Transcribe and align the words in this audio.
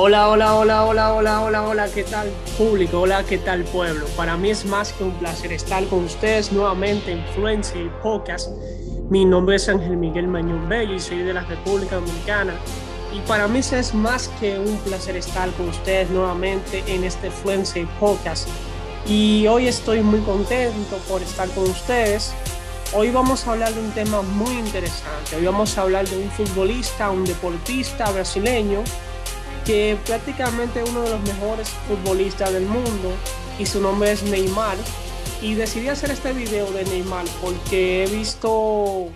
Hola, 0.00 0.28
hola, 0.28 0.54
hola, 0.54 0.84
hola, 0.84 1.12
hola, 1.12 1.42
hola, 1.42 1.62
hola, 1.68 1.88
¿qué 1.94 2.02
tal 2.02 2.28
público? 2.56 3.00
Hola, 3.00 3.24
¿qué 3.24 3.36
tal 3.38 3.64
pueblo? 3.64 4.06
Para 4.16 4.36
mí 4.36 4.50
es 4.50 4.64
más 4.64 4.92
que 4.92 5.04
un 5.04 5.12
placer 5.12 5.52
estar 5.52 5.84
con 5.86 6.04
ustedes 6.04 6.52
nuevamente 6.52 7.12
en 7.12 7.24
Fluency 7.34 7.90
Podcast. 8.02 8.50
Mi 9.10 9.24
nombre 9.24 9.56
es 9.56 9.68
Ángel 9.68 9.96
Miguel 9.96 10.26
Mañón 10.26 10.68
Bello 10.68 10.94
y 10.94 11.00
soy 11.00 11.18
de 11.18 11.34
la 11.34 11.42
República 11.42 11.96
Dominicana. 11.96 12.54
Y 13.18 13.26
para 13.26 13.48
mí 13.48 13.58
es 13.58 13.94
más 13.94 14.28
que 14.38 14.60
un 14.60 14.76
placer 14.78 15.16
estar 15.16 15.50
con 15.52 15.68
ustedes 15.70 16.08
nuevamente 16.10 16.84
en 16.86 17.02
este 17.02 17.30
Fluency 17.30 17.84
Podcast. 17.98 18.48
Y 19.06 19.46
hoy 19.48 19.66
estoy 19.66 20.02
muy 20.02 20.20
contento 20.20 20.98
por 21.08 21.20
estar 21.22 21.48
con 21.50 21.64
ustedes. 21.64 22.32
Hoy 22.92 23.10
vamos 23.10 23.46
a 23.46 23.52
hablar 23.52 23.74
de 23.74 23.80
un 23.80 23.90
tema 23.90 24.22
muy 24.22 24.52
interesante. 24.58 25.36
Hoy 25.36 25.44
vamos 25.44 25.76
a 25.76 25.82
hablar 25.82 26.06
de 26.08 26.16
un 26.16 26.30
futbolista, 26.30 27.10
un 27.10 27.24
deportista 27.24 28.08
brasileño 28.10 28.84
que 29.64 29.98
prácticamente 30.06 30.82
es 30.82 30.88
uno 30.88 31.02
de 31.02 31.10
los 31.10 31.20
mejores 31.22 31.70
futbolistas 31.88 32.52
del 32.52 32.66
mundo 32.66 33.10
y 33.58 33.66
su 33.66 33.80
nombre 33.80 34.12
es 34.12 34.22
Neymar. 34.22 34.76
Y 35.42 35.54
decidí 35.54 35.88
hacer 35.88 36.12
este 36.12 36.32
video 36.32 36.70
de 36.70 36.84
Neymar 36.84 37.26
porque 37.42 38.04
he 38.04 38.06
visto 38.06 39.08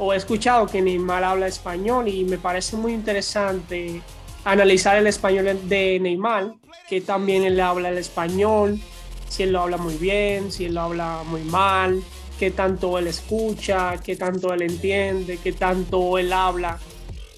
o 0.00 0.14
he 0.14 0.16
escuchado 0.16 0.66
que 0.66 0.80
Neymar 0.80 1.22
habla 1.22 1.46
español 1.46 2.08
y 2.08 2.24
me 2.24 2.38
parece 2.38 2.74
muy 2.74 2.94
interesante 2.94 4.00
analizar 4.44 4.96
el 4.96 5.06
español 5.06 5.60
de 5.68 6.00
Neymar, 6.00 6.54
que 6.88 7.02
también 7.02 7.44
él 7.44 7.60
habla 7.60 7.90
el 7.90 7.98
español, 7.98 8.80
si 9.28 9.42
él 9.42 9.52
lo 9.52 9.60
habla 9.60 9.76
muy 9.76 9.94
bien, 9.96 10.50
si 10.50 10.64
él 10.64 10.74
lo 10.74 10.80
habla 10.80 11.22
muy 11.26 11.42
mal, 11.42 12.02
qué 12.38 12.50
tanto 12.50 12.98
él 12.98 13.08
escucha, 13.08 13.98
qué 14.02 14.16
tanto 14.16 14.54
él 14.54 14.62
entiende, 14.62 15.36
qué 15.36 15.52
tanto 15.52 16.16
él 16.16 16.32
habla. 16.32 16.78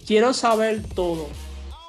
Quiero 0.06 0.32
saber 0.32 0.84
todo 0.94 1.28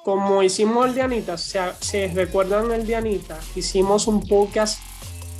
como 0.03 0.43
hicimos 0.43 0.87
el 0.87 0.95
Dianita, 0.95 1.37
se, 1.37 1.61
se 1.79 2.07
recuerdan 2.07 2.71
el 2.71 2.85
Dianita, 2.85 3.39
hicimos 3.55 4.07
un 4.07 4.27
podcast 4.27 4.81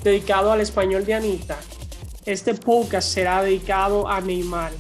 dedicado 0.03 0.51
al 0.51 0.61
español 0.61 1.05
de 1.05 1.15
Anita. 1.15 1.57
Este 2.25 2.53
podcast 2.53 3.09
será 3.09 3.43
dedicado 3.43 4.07
a 4.07 4.21
Neymar, 4.21 4.71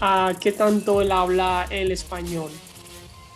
a 0.00 0.34
qué 0.40 0.52
tanto 0.52 1.00
él 1.00 1.12
habla 1.12 1.66
el 1.70 1.92
español. 1.92 2.50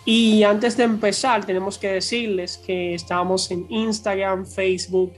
Y 0.05 0.43
antes 0.43 0.75
de 0.75 0.83
empezar, 0.83 1.45
tenemos 1.45 1.77
que 1.77 1.87
decirles 1.87 2.57
que 2.57 2.93
estamos 2.93 3.49
en 3.51 3.65
Instagram, 3.69 4.45
Facebook 4.45 5.13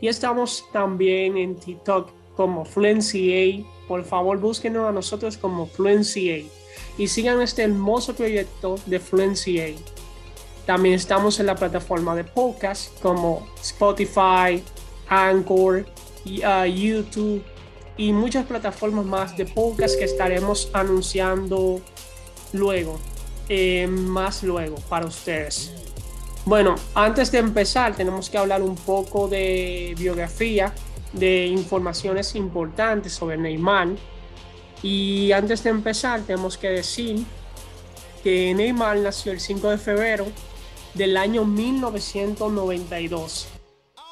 y 0.00 0.08
estamos 0.08 0.64
también 0.72 1.36
en 1.38 1.56
TikTok 1.56 2.10
como 2.36 2.64
Fluency. 2.64 3.64
Por 3.86 4.04
favor, 4.04 4.38
búsquenos 4.38 4.86
a 4.86 4.92
nosotros 4.92 5.38
como 5.38 5.66
Fluency 5.66 6.46
y 6.98 7.08
sigan 7.08 7.40
este 7.40 7.62
hermoso 7.62 8.14
proyecto 8.14 8.76
de 8.84 9.00
Fluency. 9.00 9.76
También 10.66 10.94
estamos 10.96 11.40
en 11.40 11.46
la 11.46 11.54
plataforma 11.54 12.14
de 12.14 12.24
podcast 12.24 13.00
como 13.00 13.48
Spotify, 13.62 14.62
Anchor, 15.08 15.86
uh, 16.26 16.64
YouTube 16.66 17.42
y 17.98 18.12
muchas 18.12 18.46
plataformas 18.46 19.04
más 19.04 19.36
de 19.36 19.44
podcast 19.44 19.98
que 19.98 20.04
estaremos 20.04 20.70
anunciando 20.72 21.82
luego, 22.52 23.00
eh, 23.48 23.88
más 23.88 24.44
luego 24.44 24.76
para 24.88 25.06
ustedes. 25.06 25.72
Bueno, 26.44 26.76
antes 26.94 27.32
de 27.32 27.38
empezar 27.38 27.96
tenemos 27.96 28.30
que 28.30 28.38
hablar 28.38 28.62
un 28.62 28.76
poco 28.76 29.26
de 29.28 29.96
biografía, 29.98 30.72
de 31.12 31.46
informaciones 31.46 32.36
importantes 32.36 33.12
sobre 33.12 33.36
Neymar. 33.36 33.88
Y 34.82 35.32
antes 35.32 35.64
de 35.64 35.70
empezar 35.70 36.20
tenemos 36.22 36.56
que 36.56 36.68
decir 36.68 37.26
que 38.22 38.54
Neymar 38.54 38.98
nació 38.98 39.32
el 39.32 39.40
5 39.40 39.70
de 39.70 39.78
febrero 39.78 40.26
del 40.94 41.16
año 41.16 41.44
1992. 41.44 43.48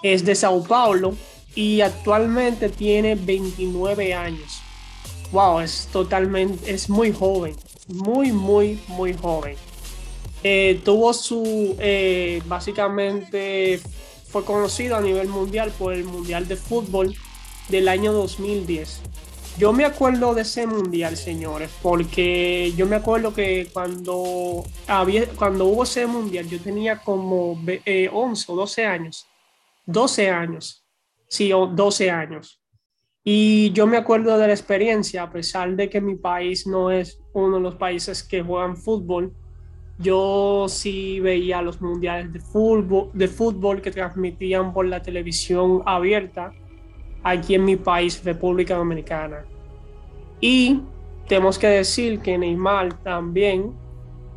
Es 0.02 0.24
de 0.24 0.34
Sao 0.34 0.64
Paulo 0.64 1.14
y 1.56 1.80
actualmente 1.80 2.68
tiene 2.68 3.16
29 3.16 4.14
años. 4.14 4.60
Wow, 5.32 5.60
es 5.60 5.88
totalmente, 5.90 6.70
es 6.72 6.88
muy 6.88 7.12
joven, 7.12 7.56
muy, 7.88 8.30
muy, 8.30 8.78
muy 8.86 9.14
joven. 9.14 9.56
Eh, 10.44 10.80
tuvo 10.84 11.12
su, 11.12 11.74
eh, 11.80 12.40
básicamente 12.46 13.80
fue 14.28 14.44
conocido 14.44 14.96
a 14.96 15.00
nivel 15.00 15.28
mundial 15.28 15.72
por 15.76 15.94
el 15.94 16.04
Mundial 16.04 16.46
de 16.46 16.56
Fútbol 16.56 17.16
del 17.68 17.88
año 17.88 18.12
2010. 18.12 19.00
Yo 19.58 19.72
me 19.72 19.86
acuerdo 19.86 20.34
de 20.34 20.42
ese 20.42 20.66
mundial, 20.66 21.16
señores, 21.16 21.70
porque 21.80 22.74
yo 22.76 22.84
me 22.84 22.96
acuerdo 22.96 23.32
que 23.32 23.70
cuando, 23.72 24.64
había, 24.86 25.26
cuando 25.30 25.64
hubo 25.64 25.84
ese 25.84 26.06
mundial, 26.06 26.46
yo 26.46 26.60
tenía 26.60 26.98
como 26.98 27.52
11 27.52 27.82
eh, 27.86 28.10
o 28.12 28.54
12 28.54 28.84
años. 28.84 29.26
12 29.86 30.28
años. 30.28 30.85
Sí, 31.28 31.50
12 31.50 32.10
años. 32.10 32.62
Y 33.24 33.72
yo 33.72 33.86
me 33.86 33.96
acuerdo 33.96 34.38
de 34.38 34.46
la 34.46 34.52
experiencia, 34.52 35.24
a 35.24 35.30
pesar 35.30 35.74
de 35.74 35.90
que 35.90 36.00
mi 36.00 36.14
país 36.14 36.66
no 36.66 36.90
es 36.90 37.20
uno 37.32 37.56
de 37.56 37.62
los 37.62 37.74
países 37.74 38.22
que 38.22 38.42
juegan 38.42 38.76
fútbol, 38.76 39.32
yo 39.98 40.66
sí 40.68 41.20
veía 41.20 41.62
los 41.62 41.80
mundiales 41.80 42.32
de 42.32 42.38
fútbol, 42.38 43.10
de 43.14 43.28
fútbol 43.28 43.80
que 43.80 43.90
transmitían 43.90 44.72
por 44.72 44.86
la 44.86 45.02
televisión 45.02 45.82
abierta 45.86 46.52
aquí 47.22 47.54
en 47.56 47.64
mi 47.64 47.76
país, 47.76 48.22
República 48.24 48.76
Dominicana. 48.76 49.44
Y 50.40 50.82
tenemos 51.26 51.58
que 51.58 51.66
decir 51.66 52.20
que 52.20 52.38
Neymar 52.38 53.02
también 53.02 53.72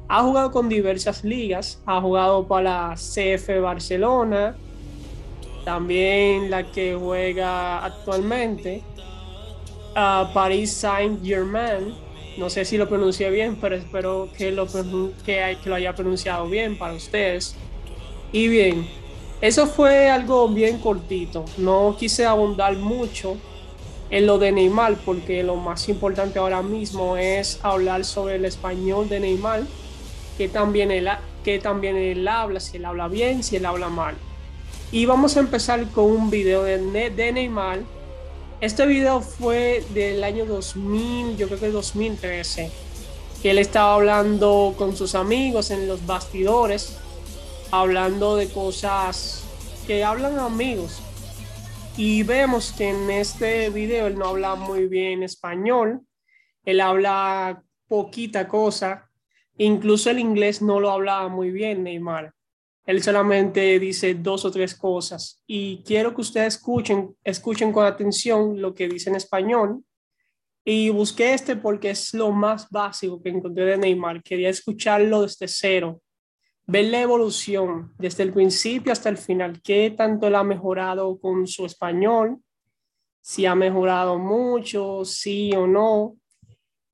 ha 0.08 0.24
jugado 0.24 0.50
con 0.52 0.68
diversas 0.70 1.24
ligas, 1.24 1.84
ha 1.86 2.02
jugado 2.02 2.48
para 2.48 2.96
CF 2.96 3.62
Barcelona, 3.62 4.56
también 5.64 6.50
la 6.50 6.72
que 6.72 6.96
juega 6.96 7.84
actualmente, 7.84 8.84
a 9.96 10.32
Paris 10.34 10.72
Saint 10.72 11.24
Germain. 11.24 11.94
No 12.38 12.50
sé 12.50 12.64
si 12.64 12.78
lo 12.78 12.88
pronuncié 12.88 13.30
bien, 13.30 13.58
pero 13.60 13.76
espero 13.76 14.30
que 14.38 14.52
lo, 14.52 14.68
que, 15.26 15.58
que 15.62 15.70
lo 15.70 15.76
haya 15.76 15.94
pronunciado 15.94 16.48
bien 16.48 16.78
para 16.78 16.94
ustedes. 16.94 17.56
Y 18.32 18.48
bien, 18.48 18.88
eso 19.42 19.68
fue 19.68 20.10
algo 20.10 20.48
bien 20.48 20.80
cortito. 20.80 21.46
No 21.58 21.96
quise 21.98 22.26
abundar 22.26 22.76
mucho 22.78 23.38
en 24.10 24.26
lo 24.26 24.38
de 24.38 24.52
Neymar, 24.52 24.96
porque 25.06 25.44
lo 25.44 25.56
más 25.56 25.88
importante 25.90 26.40
ahora 26.40 26.62
mismo 26.62 27.16
es 27.18 27.60
hablar 27.64 28.04
sobre 28.06 28.36
el 28.36 28.46
español 28.46 29.08
de 29.08 29.20
Neymar, 29.20 29.64
que 30.38 30.50
también 30.50 30.92
él, 30.92 31.10
que 31.44 31.60
también 31.60 31.96
él 31.96 32.28
habla, 32.28 32.60
si 32.60 32.78
él 32.78 32.86
habla 32.86 33.08
bien, 33.08 33.44
si 33.44 33.56
él 33.56 33.66
habla 33.66 33.90
mal. 33.90 34.16
Y 34.92 35.06
vamos 35.06 35.38
a 35.38 35.42
empezar 35.42 35.88
con 35.92 36.06
un 36.06 36.32
video 36.32 36.64
de, 36.64 37.32
Neymar. 37.32 37.82
Este 38.60 38.88
video 38.88 39.22
fue 39.22 39.86
del 39.94 40.24
año 40.24 40.48
2000, 40.48 41.38
yo 41.38 41.48
creo 41.48 41.60
que 41.60 41.70
2013, 41.70 42.72
que 43.44 43.52
él 43.52 43.60
estaba 43.60 43.94
hablando 43.94 44.74
con 44.80 44.98
sus 44.98 45.14
amigos 45.14 45.70
en 45.70 45.88
los 45.88 46.08
bastidores 46.08 46.98
hablando 47.72 48.36
de 48.36 48.50
cosas 48.50 49.44
que 49.86 50.04
hablan 50.04 50.40
amigos. 50.40 51.04
Y 51.96 52.24
vemos 52.24 52.72
que 52.72 52.90
en 52.90 53.12
este 53.12 53.70
video 53.70 54.08
él 54.08 54.18
no 54.18 54.30
habla 54.30 54.56
muy 54.56 54.88
bien 54.88 55.22
español, 55.22 56.02
él 56.66 56.82
habla 56.82 57.62
poquita 57.88 58.48
cosa, 58.48 59.08
incluso 59.56 60.10
el 60.10 60.18
inglés 60.18 60.64
no 60.64 60.80
lo 60.80 60.90
hablaba 60.90 61.28
muy 61.28 61.52
bien 61.52 61.84
Neymar. 61.84 62.34
Él 62.90 63.04
solamente 63.04 63.78
dice 63.78 64.16
dos 64.16 64.46
o 64.46 64.50
tres 64.50 64.74
cosas 64.74 65.44
y 65.46 65.84
quiero 65.84 66.16
que 66.16 66.22
ustedes 66.22 66.56
escuchen, 66.56 67.16
escuchen 67.24 67.72
con 67.72 67.86
atención 67.86 68.60
lo 68.60 68.74
que 68.74 68.88
dice 68.88 69.12
en 69.12 69.16
español. 69.16 69.84
Y 70.66 70.90
busqué 70.90 71.36
este 71.36 71.56
porque 71.56 71.92
es 71.92 72.16
lo 72.16 72.32
más 72.32 72.68
básico 72.72 73.22
que 73.22 73.30
encontré 73.30 73.66
de 73.66 73.78
Neymar. 73.78 74.24
Quería 74.24 74.50
escucharlo 74.50 75.22
desde 75.22 75.48
cero 75.48 76.02
ver 76.66 76.86
la 76.86 77.02
evolución 77.02 77.94
desde 78.00 78.24
el 78.24 78.34
principio 78.34 78.92
hasta 78.92 79.10
el 79.10 79.18
final, 79.18 79.62
qué 79.62 79.94
tanto 79.96 80.26
él 80.26 80.34
ha 80.34 80.44
mejorado 80.44 81.20
con 81.20 81.46
su 81.46 81.68
español, 81.68 82.40
si 83.22 83.46
ha 83.46 83.54
mejorado 83.54 84.18
mucho, 84.18 85.06
sí 85.06 85.52
o 85.56 85.68
no. 85.68 86.16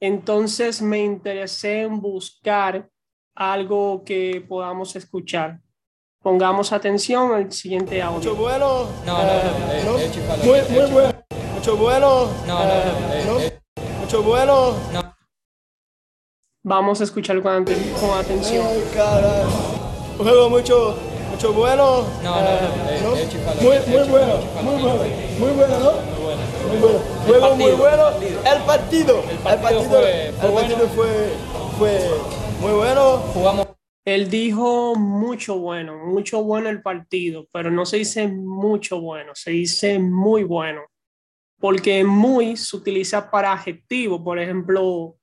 Entonces 0.01 0.81
me 0.81 0.99
interesé 1.01 1.83
en 1.83 2.01
buscar 2.01 2.89
algo 3.33 4.03
que 4.03 4.43
podamos 4.45 4.93
escuchar. 4.97 5.61
Pongamos 6.25 6.71
atención 6.71 7.35
al 7.35 7.51
siguiente 7.51 8.01
audio. 8.01 8.17
Mucho 8.17 8.35
bueno. 8.35 8.87
No, 9.05 9.15
no, 9.15 9.33
no. 9.85 9.91
muy, 10.43 10.59
muy 10.71 10.91
bueno. 10.91 11.13
Mucho 11.53 11.77
bueno. 11.77 12.27
No, 12.47 12.59
no, 12.65 12.75
no. 13.27 13.99
Mucho 14.01 14.23
bueno. 14.23 14.73
No. 14.91 15.15
Vamos 16.63 16.99
a 17.01 17.03
escuchar 17.03 17.43
con, 17.43 17.51
atención. 18.17 18.65
un 18.65 20.25
juego 20.25 20.49
mucho, 20.49 20.97
mucho 21.29 21.53
bueno. 21.53 22.07
No, 22.23 22.35
no, 22.37 22.41
no, 22.41 23.15
eh, 23.15 23.27
muy, 23.61 23.77
muy 23.95 24.09
bueno, 24.09 24.39
muy 24.63 24.81
bueno, 24.81 25.03
muy 25.37 25.51
bueno, 25.51 25.79
¿no? 25.79 25.91
Muy 26.71 26.77
bueno. 26.79 26.99
Juego 27.27 27.55
muy 27.55 27.71
bueno. 27.73 28.03
El 28.51 28.61
partido, 28.63 29.23
el 29.29 29.37
partido, 29.37 29.83
fue, 29.83 30.29
el 30.29 30.33
partido 30.33 30.87
fue, 30.95 31.33
fue 31.77 32.09
muy 32.61 32.71
bueno. 32.71 33.17
Jugamos. 33.31 33.74
Él 34.05 34.29
dijo 34.29 34.95
mucho 34.95 35.57
bueno, 35.57 35.97
mucho 36.05 36.43
bueno 36.43 36.69
el 36.69 36.83
partido, 36.83 37.47
pero 37.51 37.71
no 37.71 37.87
se 37.87 37.97
dice 37.97 38.27
mucho 38.27 39.01
bueno, 39.01 39.31
se 39.33 39.49
dice 39.49 39.97
muy 39.97 40.43
bueno, 40.43 40.81
porque 41.59 42.03
muy 42.03 42.55
se 42.55 42.77
utiliza 42.77 43.31
para 43.31 43.51
adjetivo, 43.51 44.23
por 44.23 44.37
ejemplo, 44.37 45.17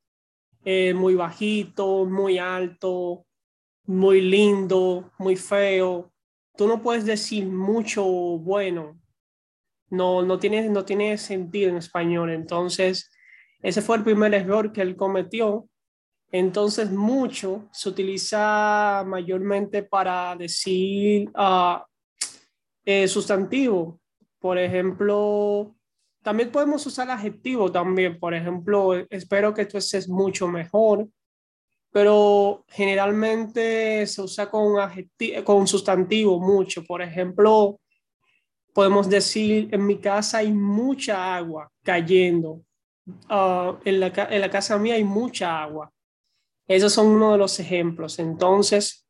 eh, 0.65 0.95
muy 0.95 1.15
bajito, 1.15 2.07
muy 2.07 2.39
alto, 2.39 3.25
muy 3.87 4.21
lindo, 4.21 5.13
muy 5.17 5.37
feo. 5.37 6.13
Tú 6.57 6.67
no 6.67 6.83
puedes 6.83 7.05
decir 7.05 7.47
mucho 7.47 8.05
bueno, 8.05 9.01
no, 9.91 10.23
no, 10.23 10.41
tiene, 10.41 10.69
no 10.69 10.85
tiene 10.85 11.19
sentido 11.19 11.71
en 11.71 11.77
español, 11.77 12.31
entonces 12.31 13.13
ese 13.61 13.81
fue 13.81 13.97
el 13.99 14.03
primer 14.03 14.35
error 14.35 14.73
que 14.73 14.83
él 14.83 14.97
cometió 14.97 15.69
entonces, 16.33 16.91
mucho 16.91 17.69
se 17.71 17.91
utiliza 17.91 19.05
mayormente 19.07 19.83
para 19.83 20.35
decir 20.35 21.31
uh, 21.37 21.79
sustantivo. 23.07 24.01
Por 24.39 24.57
ejemplo, 24.57 25.77
también 26.23 26.51
podemos 26.51 26.87
usar 26.87 27.11
adjetivo 27.11 27.71
también. 27.71 28.19
Por 28.19 28.33
ejemplo, 28.33 28.95
espero 29.11 29.53
que 29.53 29.67
tú 29.67 29.77
estés 29.77 30.09
mucho 30.09 30.49
mejor. 30.49 31.07
Pero 31.91 32.65
generalmente 32.69 34.07
se 34.07 34.23
usa 34.23 34.51
con, 34.51 34.75
con 35.45 35.67
sustantivo 35.67 36.41
mucho. 36.41 36.83
Por 36.83 37.03
ejemplo, 37.03 37.79
podemos 38.73 39.07
decir, 39.11 39.69
en 39.71 39.85
mi 39.85 39.99
casa 39.99 40.39
hay 40.39 40.51
mucha 40.51 41.37
agua 41.37 41.71
cayendo. 41.83 42.63
Ah, 43.29 43.79
en, 43.85 44.01
la, 44.01 44.07
en 44.07 44.41
la 44.41 44.49
casa 44.49 44.79
mía 44.79 44.95
hay 44.95 45.05
mucha 45.05 45.63
agua. 45.63 45.93
Esos 46.73 46.95
son 46.95 47.09
uno 47.09 47.33
de 47.33 47.39
los 47.39 47.61
ejemplos. 47.61 48.19
Entonces, 48.19 49.07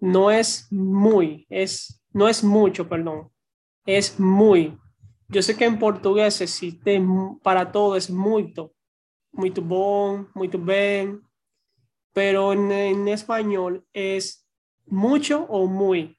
no 0.00 0.32
es 0.32 0.66
muy, 0.72 1.46
es, 1.48 2.02
no 2.12 2.28
es 2.28 2.42
mucho, 2.42 2.88
perdón, 2.88 3.30
es 3.86 4.18
muy. 4.18 4.76
Yo 5.28 5.40
sé 5.40 5.56
que 5.56 5.64
en 5.64 5.78
portugués 5.78 6.40
existe 6.40 7.00
para 7.44 7.70
todo, 7.70 7.94
es 7.94 8.10
muito, 8.10 8.74
muito 9.30 9.62
bom, 9.62 10.26
muito 10.34 10.58
bem, 10.58 11.20
pero 12.12 12.52
en, 12.52 12.72
en 12.72 13.06
español 13.06 13.86
es 13.92 14.48
mucho 14.86 15.44
o 15.44 15.68
muy. 15.68 16.18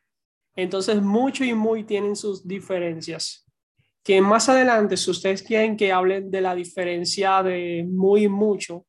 Entonces, 0.56 1.01
mucho 1.01 1.44
y 1.44 1.53
muy 1.53 1.83
tienen 1.83 2.15
sus 2.15 2.48
diferencias. 2.48 3.45
Que 4.01 4.21
más 4.21 4.48
adelante, 4.48 4.95
si 4.95 5.12
ustedes 5.12 5.44
quieren 5.44 5.75
que 5.75 5.91
hablen 5.91 6.31
de 6.31 6.39
la 6.39 6.56
diferencia 6.56 7.44
de 7.44 7.86
muy 7.86 8.24
y 8.24 8.30
mucho, 8.30 8.86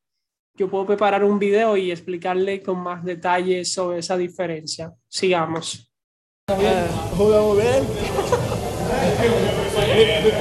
yo 0.57 0.71
puedo 0.71 0.87
preparar 0.87 1.23
un 1.25 1.39
video 1.39 1.77
y 1.77 1.91
explicarle 1.91 2.63
con 2.63 2.79
más 2.79 3.05
detalles 3.05 3.73
sobre 3.73 3.99
esa 3.99 4.17
diferencia. 4.17 4.93
Sigamos. 5.09 5.91
Eh, 6.49 6.87
jugamos 7.17 7.57
bien. 7.57 7.85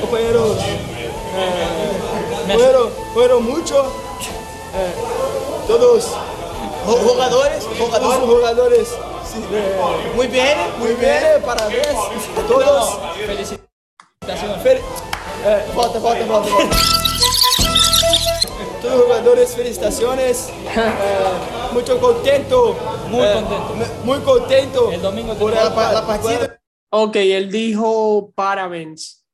Fueron, 0.10 0.58
fueron, 2.48 2.90
fueron 3.14 3.46
muchos. 3.46 3.86
Eh, 4.76 4.94
todos 5.68 6.16
jugadores, 6.86 7.68
jugadores, 7.78 8.30
jugadores. 8.30 8.88
Sí, 9.26 9.40
eh, 9.52 10.12
muy 10.16 10.28
bien, 10.28 10.58
muy 10.78 10.94
bien, 10.94 11.42
parabéns 11.46 11.88
a 12.38 12.48
todos. 12.48 13.00
Felicitaciones. 13.26 14.64
Fel 14.64 14.78
eh, 15.46 15.66
falta, 15.76 16.00
falta, 16.00 16.26
falta. 16.26 16.50
falta 16.50 17.05
todos 18.86 18.98
los 18.98 19.06
jugadores, 19.06 19.56
felicitaciones. 19.56 20.50
Eh, 20.76 21.74
mucho 21.74 22.00
contento. 22.00 22.76
Muy 23.10 23.26
contento. 23.28 23.76
Muy 24.04 24.20
contento. 24.20 24.92
El 24.92 25.02
domingo 25.02 25.34
por 25.36 25.54
la, 25.54 25.70
la 25.70 26.06
partida. 26.06 26.60
Ok, 26.90 27.16
él 27.18 27.52
dijo 27.52 28.32
parabéns. 28.36 29.26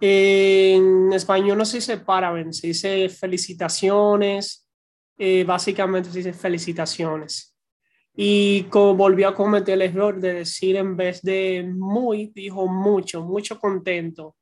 En 0.00 1.12
español 1.12 1.58
no 1.58 1.64
se 1.64 1.78
dice 1.78 1.98
parabéns, 1.98 2.58
se 2.58 2.68
dice 2.68 3.08
felicitaciones. 3.08 4.66
Eh, 5.18 5.44
básicamente 5.44 6.10
se 6.10 6.18
dice 6.18 6.32
felicitaciones. 6.32 7.56
Y 8.14 8.64
como 8.64 8.94
volvió 8.94 9.28
a 9.28 9.34
cometer 9.34 9.74
el 9.74 9.82
error 9.82 10.20
de 10.20 10.34
decir 10.34 10.76
en 10.76 10.96
vez 10.96 11.22
de 11.22 11.68
muy, 11.76 12.32
dijo 12.34 12.66
mucho, 12.66 13.22
mucho 13.22 13.58
contento. 13.58 14.36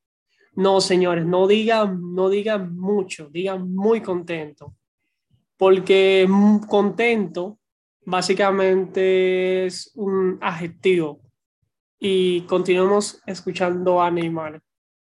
No, 0.56 0.80
señores, 0.80 1.26
no 1.26 1.46
digan, 1.46 2.14
no 2.14 2.30
digan 2.30 2.76
mucho, 2.78 3.28
digan 3.30 3.74
muy 3.74 4.00
contento, 4.00 4.74
porque 5.58 6.26
contento 6.66 7.58
básicamente 8.06 9.66
es 9.66 9.92
un 9.94 10.38
adjetivo. 10.40 11.20
Y 11.98 12.42
continuamos 12.42 13.20
escuchando 13.26 14.00
a 14.00 14.10
Neymar. 14.10 14.60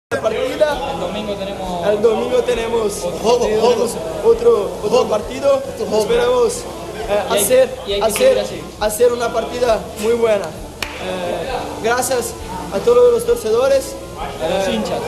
Partida. 0.09 0.91
El 0.93 0.99
domingo 0.99 1.33
tenemos, 1.35 1.87
el 1.87 2.01
domingo 2.01 2.37
tenemos 2.43 3.03
otro, 4.23 4.71
otro, 4.83 5.09
partido. 5.09 5.61
Esperamos 5.99 6.63
eh, 7.09 7.23
hacer, 7.29 7.69
hacer, 8.01 8.45
hacer 8.79 9.13
una 9.13 9.31
partida 9.31 9.81
muy 10.01 10.13
buena. 10.13 10.45
Eh, 10.45 11.49
gracias 11.83 12.33
a 12.73 12.79
todos 12.79 13.13
los 13.13 13.25
torcedores. 13.25 13.95
A 14.41 14.49
los 14.49 14.67
hinchas. 14.69 15.01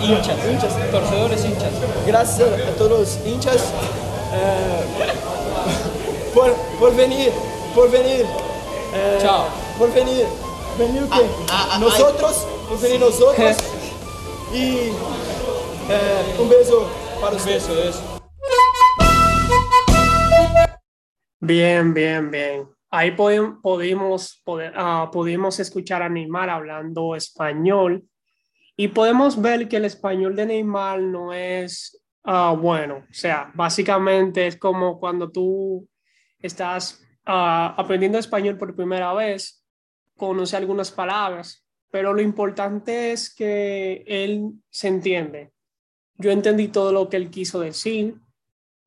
Hinchas, 0.00 0.38
hinchas, 0.46 0.90
torcedores 0.90 1.44
hinchas. 1.44 1.70
Gracias 2.06 2.48
a 2.48 2.76
todos 2.76 2.90
los 2.90 3.26
hinchas 3.26 3.72
eh, 4.32 5.12
por, 6.34 6.52
por, 6.78 6.94
venir, 6.94 7.32
por 7.74 7.90
venir. 7.90 8.26
Eh, 8.94 9.18
Chao. 9.20 9.46
Por 9.78 9.92
venir. 9.92 10.26
Venir 10.78 11.02
que 11.04 11.26
ah, 11.50 11.68
ah, 11.72 11.78
nosotros, 11.78 12.46
por 12.68 12.80
venir 12.80 13.00
nosotros. 13.00 13.56
y 14.52 14.88
eh, 15.88 16.36
un 16.38 16.48
beso 16.48 16.88
para 17.20 17.36
ustedes. 17.36 17.68
Un 17.68 17.76
beso, 17.76 17.88
eso. 17.88 18.14
Bien, 21.40 21.92
bien, 21.92 22.30
bien. 22.30 22.68
Ahí 22.90 23.10
pudimos, 23.10 24.40
poder, 24.44 24.72
uh, 24.78 25.10
pudimos 25.10 25.58
escuchar 25.58 26.02
a 26.02 26.08
Neymar 26.08 26.48
hablando 26.48 27.14
español 27.16 28.04
y 28.76 28.88
podemos 28.88 29.40
ver 29.40 29.68
que 29.68 29.76
el 29.76 29.84
español 29.84 30.34
de 30.34 30.46
Neymar 30.46 31.00
no 31.00 31.32
es 31.32 32.02
uh, 32.24 32.56
bueno. 32.56 33.04
O 33.08 33.14
sea, 33.14 33.52
básicamente 33.54 34.46
es 34.46 34.56
como 34.56 34.98
cuando 34.98 35.30
tú 35.30 35.88
estás 36.38 37.00
uh, 37.26 37.74
aprendiendo 37.76 38.18
español 38.18 38.58
por 38.58 38.74
primera 38.74 39.12
vez, 39.14 39.64
conoce 40.16 40.56
algunas 40.56 40.90
palabras, 40.90 41.64
pero 41.90 42.12
lo 42.12 42.20
importante 42.20 43.12
es 43.12 43.32
que 43.32 44.02
él 44.06 44.52
se 44.70 44.88
entiende. 44.88 45.52
Yo 46.16 46.30
entendí 46.30 46.68
todo 46.68 46.92
lo 46.92 47.08
que 47.08 47.16
él 47.16 47.30
quiso 47.30 47.60
decir, 47.60 48.16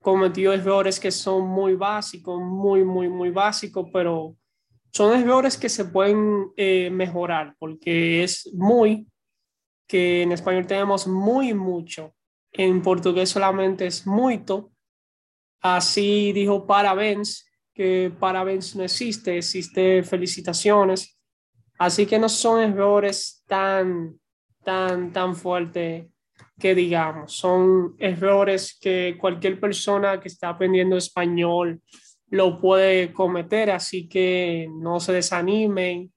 cometió 0.02 0.54
errores 0.54 1.00
que 1.00 1.12
son 1.12 1.48
muy 1.48 1.76
básicos, 1.76 2.42
muy, 2.42 2.84
muy, 2.84 3.10
muy 3.10 3.30
básicos, 3.30 3.90
pero 3.92 4.36
son 4.92 5.20
errores 5.20 5.58
que 5.58 5.70
se 5.70 5.86
pueden 5.86 6.52
eh, 6.56 6.90
mejorar 6.90 7.56
porque 7.60 8.24
es 8.24 8.50
muy 8.54 9.08
que 9.88 10.24
en 10.24 10.32
español 10.32 10.68
tenemos 10.68 11.08
muy 11.08 11.54
mucho, 11.54 12.14
en 12.52 12.82
portugués 12.82 13.30
solamente 13.30 13.88
es 13.88 14.06
muito. 14.06 14.72
Así 15.62 16.34
dijo 16.34 16.66
parabéns, 16.68 17.46
que 17.74 18.12
parabéns 18.20 18.76
no 18.76 18.84
existe, 18.84 19.38
existe 19.38 20.04
felicitaciones. 20.04 21.18
Así 21.80 22.06
que 22.06 22.20
no 22.20 22.28
son 22.28 22.62
errores 22.62 23.44
tan, 23.48 24.20
tan, 24.64 25.14
tan 25.14 25.36
fuertes 25.36 26.08
que 26.60 26.74
digamos, 26.74 27.34
son 27.34 27.96
errores 28.00 28.78
que 28.82 29.16
cualquier 29.20 29.60
persona 29.60 30.20
que 30.20 30.28
está 30.28 30.50
aprendiendo 30.50 30.98
español 30.98 31.82
lo 32.30 32.60
puede 32.60 33.14
cometer, 33.14 33.72
así 33.72 34.08
que 34.10 34.68
no 34.70 35.00
se 35.00 35.14
desanimen, 35.14 36.12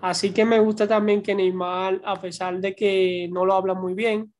Así 0.00 0.30
que 0.32 0.44
me 0.44 0.58
gusta 0.58 0.88
también 0.88 1.22
que 1.22 1.34
Neymar, 1.34 2.00
a 2.04 2.20
pesar 2.20 2.58
de 2.60 2.74
que 2.74 3.28
no 3.30 3.44
lo 3.44 3.54
habla 3.54 3.74
muy 3.74 3.94
bien, 3.94 4.32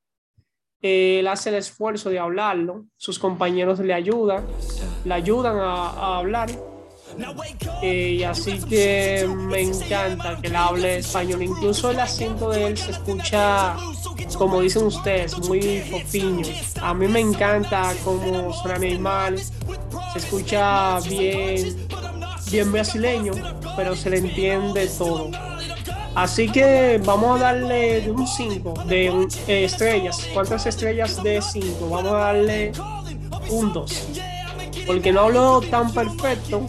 él 0.83 1.29
hace 1.29 1.51
el 1.51 1.57
esfuerzo 1.57 2.09
de 2.09 2.19
hablarlo, 2.19 2.87
sus 2.97 3.19
compañeros 3.19 3.79
le 3.81 3.93
ayudan, 3.93 4.47
le 5.05 5.15
ayudan 5.15 5.59
a, 5.59 6.19
hablar. 6.19 6.51
Eh, 7.83 8.17
y 8.19 8.23
así 8.23 8.61
que 8.63 9.29
me 9.29 9.63
encanta 9.63 10.41
que 10.41 10.47
él 10.47 10.57
hable 10.57 10.99
español. 10.99 11.43
Incluso 11.43 11.91
el 11.91 12.01
acento 12.01 12.51
de 12.51 12.69
él 12.69 12.79
se 12.79 12.93
escucha, 12.93 13.77
como 14.39 14.61
dicen 14.61 14.85
ustedes, 14.85 15.37
muy 15.47 15.81
fofiño. 15.81 16.47
A 16.81 16.95
mí 16.95 17.09
me 17.09 17.21
encanta 17.21 17.93
cómo 18.05 18.53
suena 18.55 18.79
Neymar, 18.79 19.37
se 19.39 20.19
escucha 20.19 20.99
bien, 21.01 21.87
bien 22.51 22.73
brasileño, 22.73 23.33
pero 23.81 23.97
se 23.97 24.11
le 24.11 24.19
entiende 24.19 24.87
todo. 24.99 25.31
Así 26.15 26.53
que 26.53 27.01
vamos 27.03 27.41
a 27.41 27.45
darle 27.45 28.03
de 28.03 28.11
un 28.11 28.27
5, 28.27 28.75
de 28.87 29.07
eh, 29.47 29.65
estrellas. 29.65 30.29
¿Cuántas 30.35 30.67
estrellas 30.67 31.23
de 31.23 31.41
5? 31.41 31.89
Vamos 31.89 32.13
a 32.13 32.17
darle 32.17 32.73
un 33.49 33.73
2. 33.73 34.09
Porque 34.87 35.13
no 35.13 35.21
hablo 35.21 35.63
tan 35.63 35.95
perfecto, 35.95 36.67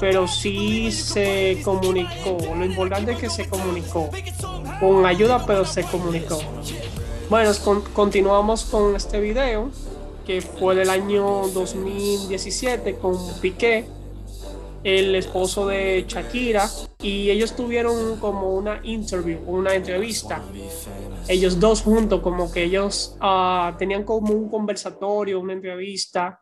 pero 0.00 0.26
sí 0.26 0.90
se 0.90 1.60
comunicó. 1.64 2.38
Lo 2.56 2.64
importante 2.64 3.12
es 3.12 3.18
que 3.18 3.30
se 3.30 3.48
comunicó. 3.48 4.10
Con 4.80 5.06
ayuda, 5.06 5.46
pero 5.46 5.64
se 5.64 5.84
comunicó. 5.84 6.40
Bueno, 7.30 7.52
continuamos 7.92 8.64
con 8.64 8.96
este 8.96 9.20
video 9.20 9.70
que 10.26 10.40
fue 10.40 10.74
del 10.74 10.90
año 10.90 11.46
2017 11.54 12.96
con 12.96 13.16
Piqué, 13.40 13.86
el 14.84 15.14
esposo 15.14 15.66
de 15.66 16.04
Shakira, 16.06 16.68
y 17.02 17.30
ellos 17.30 17.54
tuvieron 17.54 18.18
como 18.18 18.54
una 18.54 19.74
entrevista. 19.74 20.42
Ellos 21.28 21.60
dos 21.60 21.82
juntos, 21.82 22.20
como 22.20 22.50
que 22.50 22.64
ellos 22.64 23.16
uh, 23.20 23.76
tenían 23.76 24.04
como 24.04 24.32
un 24.32 24.48
conversatorio, 24.48 25.40
una 25.40 25.52
entrevista. 25.52 26.40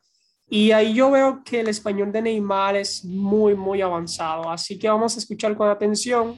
Y 0.48 0.70
ahí 0.70 0.94
yo 0.94 1.10
veo 1.10 1.42
que 1.44 1.60
el 1.60 1.68
español 1.68 2.12
de 2.12 2.22
Neymar 2.22 2.76
es 2.76 3.04
muy, 3.04 3.56
muy 3.56 3.82
avanzado. 3.82 4.48
Así 4.48 4.78
que 4.78 4.88
vamos 4.88 5.16
a 5.16 5.18
escuchar 5.18 5.56
con 5.56 5.68
atención 5.68 6.36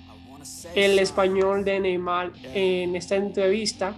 el 0.75 0.99
español 0.99 1.65
de 1.65 1.81
Neymar 1.81 2.33
en 2.55 2.97
esta 2.97 3.17
entrevista 3.17 3.95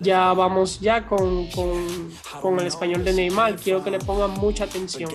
ya 0.00 0.32
vamos 0.32 0.80
ya 0.80 1.06
con, 1.06 1.46
con, 1.48 2.10
con, 2.40 2.60
el 2.60 2.66
español 2.66 3.04
de 3.04 3.12
Neymar. 3.12 3.56
Quiero 3.56 3.82
que 3.82 3.90
le 3.90 3.98
pongan 3.98 4.32
mucha 4.32 4.64
atención. 4.64 5.10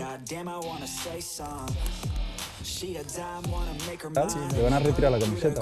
Sí, 2.64 2.96
le 4.54 4.62
van 4.62 4.74
a 4.74 4.80
retirar 4.80 5.12
la 5.12 5.20
camiseta. 5.20 5.62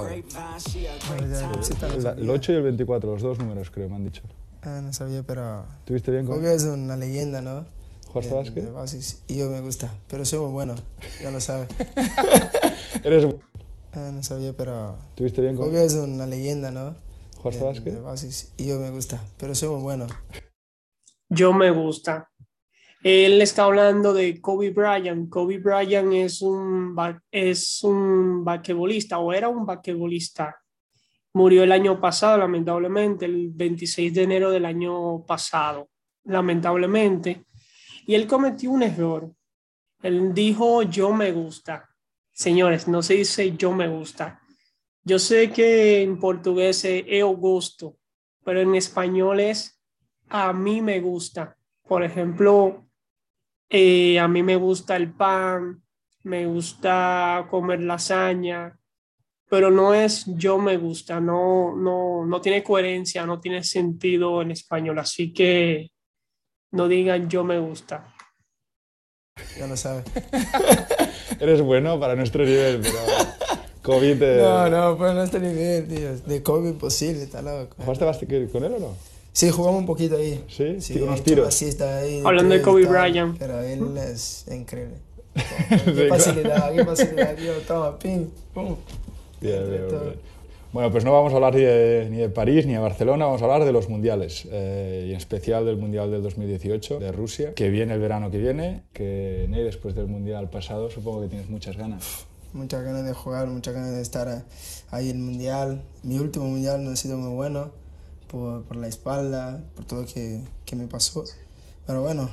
El, 2.16 2.30
8 2.30 2.52
y 2.52 2.54
el 2.54 2.62
24, 2.62 3.12
los 3.12 3.22
dos 3.22 3.38
números 3.38 3.70
creo, 3.70 3.88
me 3.88 3.96
han 3.96 4.04
dicho. 4.04 4.22
Ah, 4.62 4.80
no 4.82 4.92
sabía, 4.92 5.22
pero... 5.22 5.64
¿Tuviste 5.84 6.10
bien 6.10 6.26
con 6.26 6.44
es 6.44 6.64
una 6.64 6.96
leyenda, 6.96 7.40
¿no? 7.40 7.64
¿Jugaste 8.08 8.34
básquet? 8.34 8.68
Y 9.28 9.36
yo 9.36 9.50
me 9.50 9.60
gusta, 9.60 9.92
pero 10.08 10.24
soy 10.24 10.40
muy 10.40 10.50
bueno, 10.50 10.74
ya 11.22 11.30
lo 11.30 11.40
sabes. 11.40 11.68
Eres... 13.04 13.26
Ah, 13.92 14.10
no 14.12 14.22
sabía, 14.22 14.52
pero... 14.52 14.96
¿Tuviste 15.14 15.40
bien 15.40 15.56
con 15.56 15.74
es 15.74 15.94
una 15.94 16.26
leyenda, 16.26 16.70
¿no? 16.70 16.94
¿Jugaste 17.38 17.64
básquet? 17.64 18.52
Y 18.56 18.68
yo 18.68 18.80
me 18.80 18.90
gusta, 18.90 19.24
pero 19.38 19.54
soy 19.54 19.68
muy 19.68 19.82
bueno. 19.82 20.06
Yo 21.28 21.52
me 21.52 21.70
gusta. 21.70 22.28
Él 23.02 23.40
está 23.40 23.64
hablando 23.64 24.12
de 24.12 24.40
Kobe 24.40 24.70
Bryant. 24.70 25.30
Kobe 25.30 25.58
Bryant 25.58 26.12
es 26.14 26.42
un, 26.42 26.96
es 27.30 27.84
un 27.84 28.44
basquetbolista 28.44 29.18
o 29.18 29.32
era 29.32 29.48
un 29.48 29.64
basquetbolista. 29.64 30.60
Murió 31.34 31.62
el 31.62 31.70
año 31.70 32.00
pasado, 32.00 32.38
lamentablemente, 32.38 33.26
el 33.26 33.50
26 33.50 34.14
de 34.14 34.22
enero 34.24 34.50
del 34.50 34.64
año 34.64 35.24
pasado, 35.24 35.90
lamentablemente. 36.24 37.44
Y 38.06 38.16
él 38.16 38.26
cometió 38.26 38.72
un 38.72 38.82
error. 38.82 39.30
Él 40.02 40.34
dijo, 40.34 40.82
yo 40.82 41.12
me 41.12 41.30
gusta. 41.30 41.88
Señores, 42.32 42.88
no 42.88 43.00
se 43.00 43.14
dice 43.14 43.56
yo 43.56 43.72
me 43.72 43.86
gusta. 43.86 44.37
Yo 45.08 45.18
sé 45.18 45.50
que 45.50 46.02
en 46.02 46.18
portugués 46.20 46.84
es 46.84 47.02
eu 47.08 47.34
gusto, 47.34 47.96
pero 48.44 48.60
en 48.60 48.74
español 48.74 49.40
es 49.40 49.80
a 50.28 50.52
mí 50.52 50.82
me 50.82 51.00
gusta. 51.00 51.56
Por 51.88 52.04
ejemplo, 52.04 52.84
eh, 53.70 54.18
a 54.18 54.28
mí 54.28 54.42
me 54.42 54.56
gusta 54.56 54.96
el 54.96 55.10
pan, 55.14 55.82
me 56.24 56.44
gusta 56.44 57.46
comer 57.48 57.80
lasaña, 57.84 58.78
pero 59.48 59.70
no 59.70 59.94
es 59.94 60.26
yo 60.36 60.58
me 60.58 60.76
gusta, 60.76 61.20
no, 61.20 61.74
no, 61.74 62.26
no 62.26 62.40
tiene 62.42 62.62
coherencia, 62.62 63.24
no 63.24 63.40
tiene 63.40 63.64
sentido 63.64 64.42
en 64.42 64.50
español, 64.50 64.98
así 64.98 65.32
que 65.32 65.90
no 66.72 66.86
digan 66.86 67.30
yo 67.30 67.44
me 67.44 67.58
gusta. 67.58 68.14
Ya 69.56 69.66
lo 69.66 69.76
sabes. 69.78 70.04
Eres 71.40 71.62
bueno 71.62 71.98
para 71.98 72.14
nuestro 72.14 72.44
nivel, 72.44 72.82
pero 72.82 73.47
COVID. 73.88 74.22
No, 74.22 74.68
no, 74.68 74.98
pues 74.98 75.14
no 75.14 75.22
este 75.22 75.40
nivel, 75.40 75.88
tío. 75.88 76.16
De 76.26 76.42
COVID 76.42 76.68
imposible, 76.68 77.22
está 77.22 77.40
loco. 77.40 77.74
¿Jugaste 77.78 78.04
bastante 78.04 78.48
con 78.48 78.64
él 78.64 78.74
o 78.74 78.78
no? 78.78 78.94
Sí, 79.32 79.50
jugamos 79.50 79.80
un 79.80 79.86
poquito 79.86 80.16
ahí. 80.16 80.44
Sí, 80.48 80.80
sí 80.80 81.00
unos 81.00 81.22
tiros. 81.22 81.62
Ahí, 81.80 82.22
Hablando 82.24 82.54
de 82.54 82.60
Kobe 82.60 82.84
Bryant. 82.84 83.38
Pero 83.38 83.60
él 83.60 83.96
es 83.96 84.46
increíble. 84.50 84.96
qué 85.84 86.06
facilidad, 86.08 86.74
qué 86.74 86.84
facilidad, 86.84 87.34
tío. 87.36 87.52
Toma, 87.66 87.98
ping, 87.98 88.26
pum. 88.52 88.76
Bien, 89.40 89.70
bien, 89.70 89.88
bien. 89.88 90.28
Bueno, 90.70 90.90
pues 90.90 91.02
no 91.02 91.12
vamos 91.12 91.32
a 91.32 91.36
hablar 91.36 91.54
ni 91.54 91.62
de, 91.62 92.08
ni 92.10 92.18
de, 92.18 92.28
París 92.28 92.66
ni 92.66 92.74
de 92.74 92.78
Barcelona, 92.78 93.24
vamos 93.24 93.40
a 93.40 93.46
hablar 93.46 93.64
de 93.64 93.72
los 93.72 93.88
mundiales, 93.88 94.46
eh, 94.52 95.06
y 95.08 95.12
en 95.12 95.16
especial 95.16 95.64
del 95.64 95.78
Mundial 95.78 96.10
del 96.10 96.22
2018 96.22 96.98
de 96.98 97.10
Rusia, 97.10 97.54
que 97.54 97.70
viene 97.70 97.94
el 97.94 98.00
verano 98.00 98.30
que 98.30 98.36
viene, 98.36 98.82
que 98.92 99.46
Ney, 99.48 99.64
después 99.64 99.94
del 99.94 100.08
Mundial 100.08 100.50
pasado, 100.50 100.90
supongo 100.90 101.22
que 101.22 101.28
tienes 101.28 101.48
muchas 101.48 101.78
ganas 101.78 102.27
muchas 102.52 102.82
ganas 102.82 103.04
de 103.04 103.12
jugar, 103.12 103.48
muchas 103.48 103.74
ganas 103.74 103.92
de 103.92 104.02
estar 104.02 104.44
ahí 104.90 105.10
en 105.10 105.16
el 105.16 105.22
mundial. 105.22 105.82
Mi 106.02 106.18
último 106.18 106.46
mundial 106.46 106.84
no 106.84 106.90
ha 106.90 106.96
sido 106.96 107.16
muy 107.16 107.34
bueno 107.34 107.70
por, 108.28 108.64
por 108.64 108.76
la 108.76 108.88
espalda, 108.88 109.62
por 109.74 109.84
todo 109.84 110.04
que, 110.06 110.42
que 110.64 110.76
me 110.76 110.86
pasó. 110.86 111.24
Pero 111.86 112.02
bueno, 112.02 112.30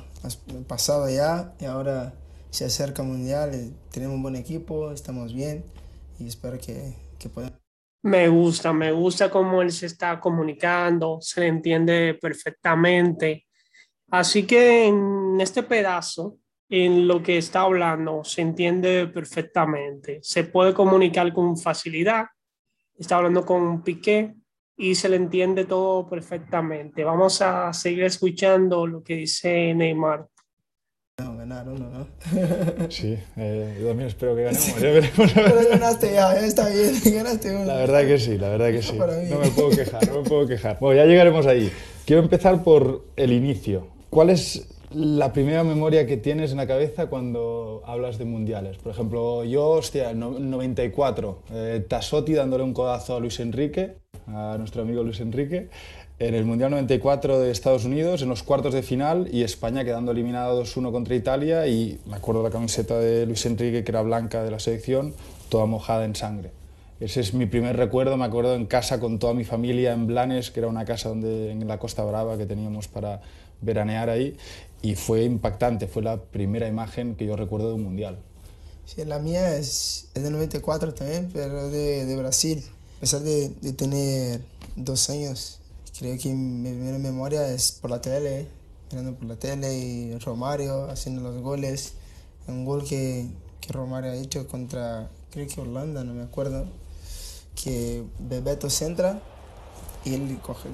pasado 0.67 1.09
ya 1.09 1.53
y 1.59 1.65
ahora 1.65 2.13
se 2.49 2.65
acerca 2.65 3.01
el 3.01 3.09
mundial, 3.09 3.53
eh, 3.53 3.71
tenemos 3.91 4.15
un 4.15 4.23
buen 4.23 4.35
equipo, 4.35 4.91
estamos 4.91 5.33
bien 5.33 5.63
y 6.19 6.27
espero 6.27 6.57
que, 6.57 6.93
que. 7.19 7.29
Me 8.03 8.29
gusta, 8.29 8.71
me 8.71 8.91
gusta 8.91 9.29
cómo 9.29 9.61
él 9.61 9.71
se 9.71 9.87
está 9.87 10.19
comunicando, 10.19 11.19
se 11.21 11.41
le 11.41 11.47
entiende 11.47 12.17
perfectamente. 12.21 13.45
Así 14.11 14.45
que 14.45 14.85
en 14.85 15.41
este 15.41 15.63
pedazo 15.63 16.37
en 16.69 17.07
lo 17.07 17.21
que 17.21 17.37
está 17.37 17.61
hablando 17.61 18.23
se 18.23 18.41
entiende 18.41 19.07
perfectamente, 19.07 20.19
se 20.21 20.45
puede 20.45 20.73
comunicar 20.73 21.31
con 21.33 21.57
facilidad, 21.57 22.25
está 22.97 23.17
hablando 23.17 23.45
con 23.45 23.83
Piqué 23.83 24.35
y 24.77 24.95
se 24.95 25.09
le 25.09 25.15
entiende 25.15 25.65
todo 25.65 26.07
perfectamente. 26.09 27.03
Vamos 27.03 27.41
a 27.41 27.71
seguir 27.71 28.03
escuchando 28.03 28.85
lo 28.87 29.03
que 29.03 29.15
dice 29.15 29.73
Neymar. 29.73 30.27
No, 31.17 31.37
ganaron, 31.37 31.79
¿no? 31.79 32.07
sí, 32.89 33.17
eh, 33.37 33.77
yo 33.79 33.87
también 33.87 34.09
espero 34.09 34.35
que 34.35 34.43
ganemos. 34.43 34.81
Ya 34.81 34.91
veremos. 34.91 35.31
Pero 35.33 35.69
ganaste 35.69 36.13
ya, 36.13 36.33
está 36.45 36.67
bien, 36.67 36.93
ganaste 37.15 37.65
La 37.65 37.75
verdad 37.77 38.05
que 38.05 38.19
sí, 38.19 38.37
la 38.37 38.49
verdad 38.49 38.71
que 38.71 38.81
sí. 38.81 38.97
No 38.97 39.39
me 39.39 39.49
puedo 39.51 39.69
quejar, 39.69 40.05
no 40.09 40.21
me 40.21 40.27
puedo 40.27 40.45
quejar. 40.45 40.77
Bueno, 40.81 41.01
ya 41.01 41.05
llegaremos 41.05 41.45
ahí. 41.45 41.71
Quiero 42.05 42.21
empezar 42.21 42.63
por 42.63 43.05
el 43.15 43.31
inicio. 43.31 43.87
¿Cuál 44.09 44.31
es 44.31 44.74
la 44.91 45.33
primera 45.33 45.63
memoria 45.63 46.05
que 46.05 46.17
tienes 46.17 46.51
en 46.51 46.57
la 46.57 46.67
cabeza 46.67 47.07
cuando 47.07 47.81
hablas 47.85 48.17
de 48.17 48.25
mundiales. 48.25 48.77
Por 48.77 48.91
ejemplo, 48.91 49.43
yo, 49.43 49.69
hostia, 49.69 50.11
en 50.11 50.19
94, 50.19 51.39
eh, 51.51 51.85
Tassotti 51.87 52.33
dándole 52.33 52.63
un 52.63 52.73
codazo 52.73 53.15
a 53.15 53.19
Luis 53.19 53.39
Enrique, 53.39 53.97
a 54.27 54.55
nuestro 54.57 54.83
amigo 54.83 55.03
Luis 55.03 55.19
Enrique, 55.19 55.69
en 56.17 56.33
el 56.33 56.45
Mundial 56.45 56.71
94 56.71 57.39
de 57.39 57.51
Estados 57.51 57.83
Unidos, 57.85 58.21
en 58.21 58.29
los 58.29 58.43
cuartos 58.43 58.73
de 58.73 58.83
final, 58.83 59.27
y 59.31 59.43
España 59.43 59.83
quedando 59.83 60.11
eliminado 60.11 60.63
2-1 60.63 60.91
contra 60.91 61.15
Italia, 61.15 61.67
y 61.67 61.99
me 62.05 62.15
acuerdo 62.15 62.41
la 62.41 62.49
camiseta 62.49 62.97
de 62.99 63.25
Luis 63.25 63.45
Enrique, 63.45 63.83
que 63.83 63.91
era 63.91 64.01
blanca 64.01 64.43
de 64.43 64.51
la 64.51 64.59
selección, 64.59 65.13
toda 65.49 65.65
mojada 65.65 66.05
en 66.05 66.15
sangre. 66.15 66.51
Ese 67.01 67.19
es 67.19 67.33
mi 67.33 67.45
primer 67.45 67.75
recuerdo, 67.75 68.15
me 68.15 68.23
acuerdo 68.23 68.55
en 68.55 68.65
casa 68.67 69.01
con 69.01 69.19
toda 69.19 69.33
mi 69.33 69.43
familia 69.43 69.91
en 69.91 70.07
Blanes, 70.07 70.49
que 70.49 70.61
era 70.61 70.69
una 70.69 70.85
casa 70.85 71.09
donde, 71.09 71.51
en 71.51 71.67
la 71.67 71.77
Costa 71.77 72.05
Brava 72.05 72.37
que 72.37 72.45
teníamos 72.45 72.87
para 72.87 73.19
veranear 73.65 74.09
ahí, 74.09 74.37
y 74.81 74.95
fue 74.95 75.23
impactante, 75.23 75.87
fue 75.87 76.03
la 76.03 76.21
primera 76.21 76.67
imagen 76.67 77.15
que 77.15 77.25
yo 77.25 77.35
recuerdo 77.35 77.69
de 77.69 77.73
un 77.73 77.83
mundial. 77.83 78.19
Sí, 78.85 79.03
la 79.03 79.17
mía 79.17 79.57
es, 79.57 80.09
es 80.13 80.23
de 80.23 80.29
94 80.29 80.93
también, 80.93 81.29
pero 81.33 81.69
de, 81.69 82.05
de 82.05 82.15
Brasil. 82.17 82.63
A 82.97 82.99
pesar 82.99 83.21
de, 83.21 83.49
de, 83.49 83.73
tener 83.73 84.41
dos 84.75 85.09
años, 85.09 85.59
creo 85.97 86.17
que 86.19 86.29
mi 86.29 86.69
primera 86.69 86.99
memoria 86.99 87.49
es 87.49 87.71
por 87.71 87.89
la 87.89 87.99
tele, 87.99 88.47
mirando 88.91 89.15
por 89.15 89.27
la 89.27 89.35
tele 89.37 89.73
y 89.73 90.17
Romario 90.19 90.89
haciendo 90.89 91.21
los 91.21 91.41
goles. 91.41 91.93
Un 92.47 92.63
gol 92.63 92.83
que, 92.83 93.25
que 93.59 93.73
Romario 93.73 94.11
ha 94.11 94.15
hecho 94.15 94.47
contra, 94.47 95.09
creo 95.31 95.47
que 95.47 95.59
Holanda, 95.59 96.03
no 96.03 96.13
me 96.13 96.23
acuerdo, 96.23 96.67
que 97.55 98.03
Bebeto 98.19 98.69
centra 98.69 99.19
y 100.03 100.13
él 100.13 100.39
coge 100.43 100.69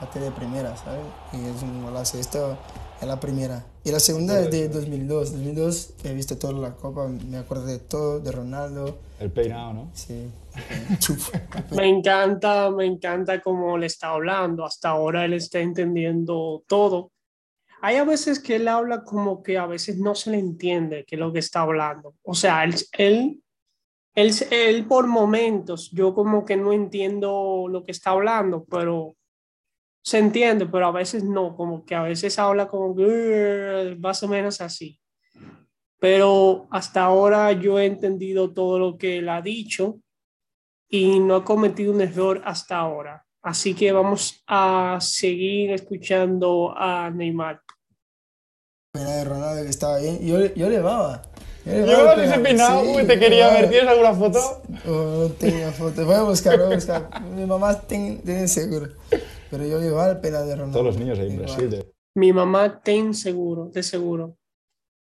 bate 0.00 0.20
de 0.20 0.30
primera, 0.30 0.76
¿sabes? 0.76 1.04
Y 1.32 1.44
es 1.46 1.62
un 1.62 1.84
golazo. 1.84 2.18
Esto 2.18 2.56
es 3.00 3.06
la 3.06 3.18
primera. 3.18 3.64
Y 3.84 3.90
la 3.90 4.00
segunda 4.00 4.40
es 4.40 4.50
de 4.50 4.68
2002. 4.68 5.32
2002 5.32 5.94
he 6.04 6.14
visto 6.14 6.36
toda 6.38 6.52
la 6.54 6.74
copa, 6.74 7.08
me 7.08 7.38
acuerdo 7.38 7.66
de 7.66 7.78
todo, 7.78 8.20
de 8.20 8.32
Ronaldo. 8.32 8.98
El 9.18 9.30
peinado, 9.30 9.72
¿no? 9.72 9.90
Sí. 9.94 10.28
me 11.76 11.88
encanta, 11.88 12.70
me 12.70 12.84
encanta 12.84 13.40
cómo 13.40 13.78
le 13.78 13.86
está 13.86 14.10
hablando. 14.10 14.64
Hasta 14.64 14.90
ahora 14.90 15.24
él 15.24 15.34
está 15.34 15.60
entendiendo 15.60 16.62
todo. 16.66 17.12
hay 17.80 17.96
a 17.96 18.04
veces 18.04 18.40
que 18.40 18.56
él 18.56 18.68
habla 18.68 19.04
como 19.04 19.42
que 19.42 19.58
a 19.58 19.66
veces 19.66 19.98
no 19.98 20.14
se 20.14 20.30
le 20.30 20.38
entiende 20.38 21.04
que 21.06 21.16
es 21.16 21.20
lo 21.20 21.32
que 21.32 21.38
está 21.38 21.62
hablando. 21.62 22.14
O 22.22 22.34
sea, 22.34 22.64
él, 22.64 22.74
él, 22.92 23.42
él, 24.14 24.34
él 24.50 24.86
por 24.86 25.06
momentos, 25.06 25.90
yo 25.92 26.14
como 26.14 26.44
que 26.44 26.56
no 26.56 26.72
entiendo 26.72 27.66
lo 27.70 27.84
que 27.84 27.92
está 27.92 28.10
hablando, 28.10 28.64
pero 28.64 29.14
se 30.06 30.18
entiende, 30.18 30.66
pero 30.66 30.86
a 30.86 30.92
veces 30.92 31.24
no, 31.24 31.56
como 31.56 31.84
que 31.84 31.96
a 31.96 32.02
veces 32.02 32.38
habla 32.38 32.68
como 32.68 32.94
que 32.94 33.96
más 33.98 34.22
o 34.22 34.28
menos 34.28 34.60
así. 34.60 35.00
Pero 35.98 36.68
hasta 36.70 37.02
ahora 37.02 37.50
yo 37.50 37.80
he 37.80 37.86
entendido 37.86 38.54
todo 38.54 38.78
lo 38.78 38.96
que 38.96 39.18
él 39.18 39.28
ha 39.28 39.42
dicho 39.42 39.98
y 40.88 41.18
no 41.18 41.34
ha 41.34 41.44
cometido 41.44 41.92
un 41.92 42.00
error 42.00 42.40
hasta 42.44 42.76
ahora. 42.76 43.26
Así 43.42 43.74
que 43.74 43.90
vamos 43.90 44.44
a 44.46 44.98
seguir 45.00 45.72
escuchando 45.72 46.72
a 46.76 47.10
Neymar. 47.10 47.62
Pena 48.92 49.10
de 49.10 49.24
Ronaldo 49.24 49.64
que 49.64 49.70
estaba 49.70 49.98
bien. 49.98 50.24
Yo, 50.24 50.54
yo 50.54 50.68
le 50.68 50.78
va. 50.78 51.20
Yo 51.64 52.12
ese 52.12 52.38
peinado, 52.38 52.84
sí, 52.84 53.06
te 53.08 53.18
quería 53.18 53.48
ver. 53.48 53.68
¿Tienes 53.68 53.90
alguna 53.90 54.14
foto? 54.14 54.62
Oh, 54.86 55.26
no 55.28 55.28
tenía 55.30 55.72
foto. 55.72 56.06
Voy 56.06 56.14
a 56.14 56.22
buscar, 56.22 56.56
voy 56.58 56.72
a 56.72 56.74
buscar. 56.76 57.22
Mi 57.22 57.44
mamá 57.44 57.80
tiene, 57.80 58.46
seguro. 58.46 58.90
Pero 59.50 59.66
yo 59.66 59.78
el 59.78 60.20
pena 60.20 60.42
de 60.42 60.56
Ronaldo. 60.56 60.78
Todos 60.78 60.86
los 60.86 60.98
niños 60.98 61.18
ahí 61.18 61.28
en 61.28 61.38
Brasil. 61.38 61.74
Eh. 61.74 61.92
Mi 62.14 62.32
mamá 62.32 62.80
tiene 62.80 63.14
seguro, 63.14 63.66
de 63.66 63.82
seguro. 63.82 64.36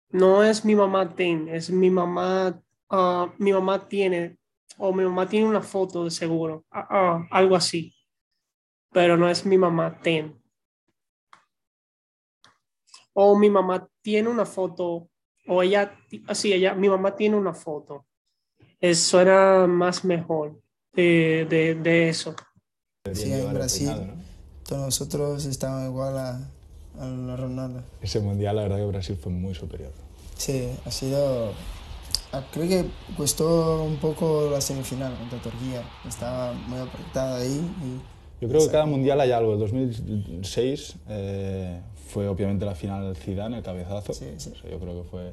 No 0.10 0.44
es 0.44 0.64
mi 0.64 0.76
mamá 0.76 1.16
tiene, 1.16 1.56
es 1.56 1.70
mi 1.70 1.90
mamá. 1.90 2.62
Uh, 2.90 3.28
mi 3.40 3.52
mamá 3.52 3.88
tiene, 3.88 4.38
o 4.78 4.94
mi 4.94 5.04
mamá 5.04 5.28
tiene 5.28 5.48
una 5.48 5.62
foto 5.62 6.04
de 6.04 6.12
seguro. 6.12 6.66
Uh, 6.72 6.96
uh, 6.96 7.28
algo 7.32 7.56
así 7.56 7.94
pero 8.94 9.18
no 9.18 9.28
es 9.28 9.46
mi 9.46 9.58
mamá 9.58 10.00
ten. 10.02 10.40
O 13.14 13.38
mi 13.38 13.50
mamá 13.50 13.88
tiene 14.02 14.30
una 14.30 14.46
foto, 14.46 15.10
o 15.48 15.64
ella, 15.64 16.00
así, 16.28 16.54
ella, 16.54 16.74
mi 16.74 16.88
mamá 16.88 17.16
tiene 17.16 17.36
una 17.36 17.54
foto. 17.54 18.06
Eso 18.80 19.20
era 19.20 19.68
más 19.68 20.06
mejor 20.06 20.62
de, 20.94 21.46
de, 21.50 21.76
de 21.76 22.10
eso. 22.10 22.36
Sí, 23.12 23.34
en 23.34 23.54
Brasil, 23.54 23.90
todos 24.68 24.82
nosotros 24.82 25.46
estábamos 25.46 25.90
igual 25.90 26.18
a, 26.18 26.50
a 27.00 27.06
la 27.06 27.36
Ronaldo. 27.36 27.82
Ese 28.02 28.20
mundial, 28.20 28.56
la 28.56 28.64
verdad 28.64 28.78
que 28.78 28.86
Brasil 28.86 29.18
fue 29.22 29.32
muy 29.32 29.54
superior. 29.56 29.92
Sí, 30.38 30.70
ha 30.86 30.92
sido 30.92 31.52
ah, 32.32 32.44
creo 32.52 32.68
que 32.68 32.86
costó 33.16 33.84
un 33.84 33.98
poco 33.98 34.50
la 34.52 34.62
semifinal 34.62 35.16
contra 35.18 35.40
Turquía. 35.40 35.84
Estaba 36.08 36.54
muy 36.54 36.80
apretada 36.80 37.38
ahí 37.38 37.62
y 37.84 38.14
yo 38.44 38.50
creo 38.50 38.62
que 38.66 38.72
cada 38.72 38.86
mundial 38.86 39.22
hay 39.22 39.32
algo. 39.32 39.54
El 39.54 39.60
2006 39.60 40.96
eh, 41.08 41.80
fue 42.10 42.28
obviamente 42.28 42.66
la 42.66 42.76
final 42.76 43.16
Zidane, 43.16 43.60
el 43.60 43.64
cabezazo. 43.64 44.12
yo 44.14 44.80
creo 44.80 45.02
que 45.02 45.10
fue. 45.10 45.32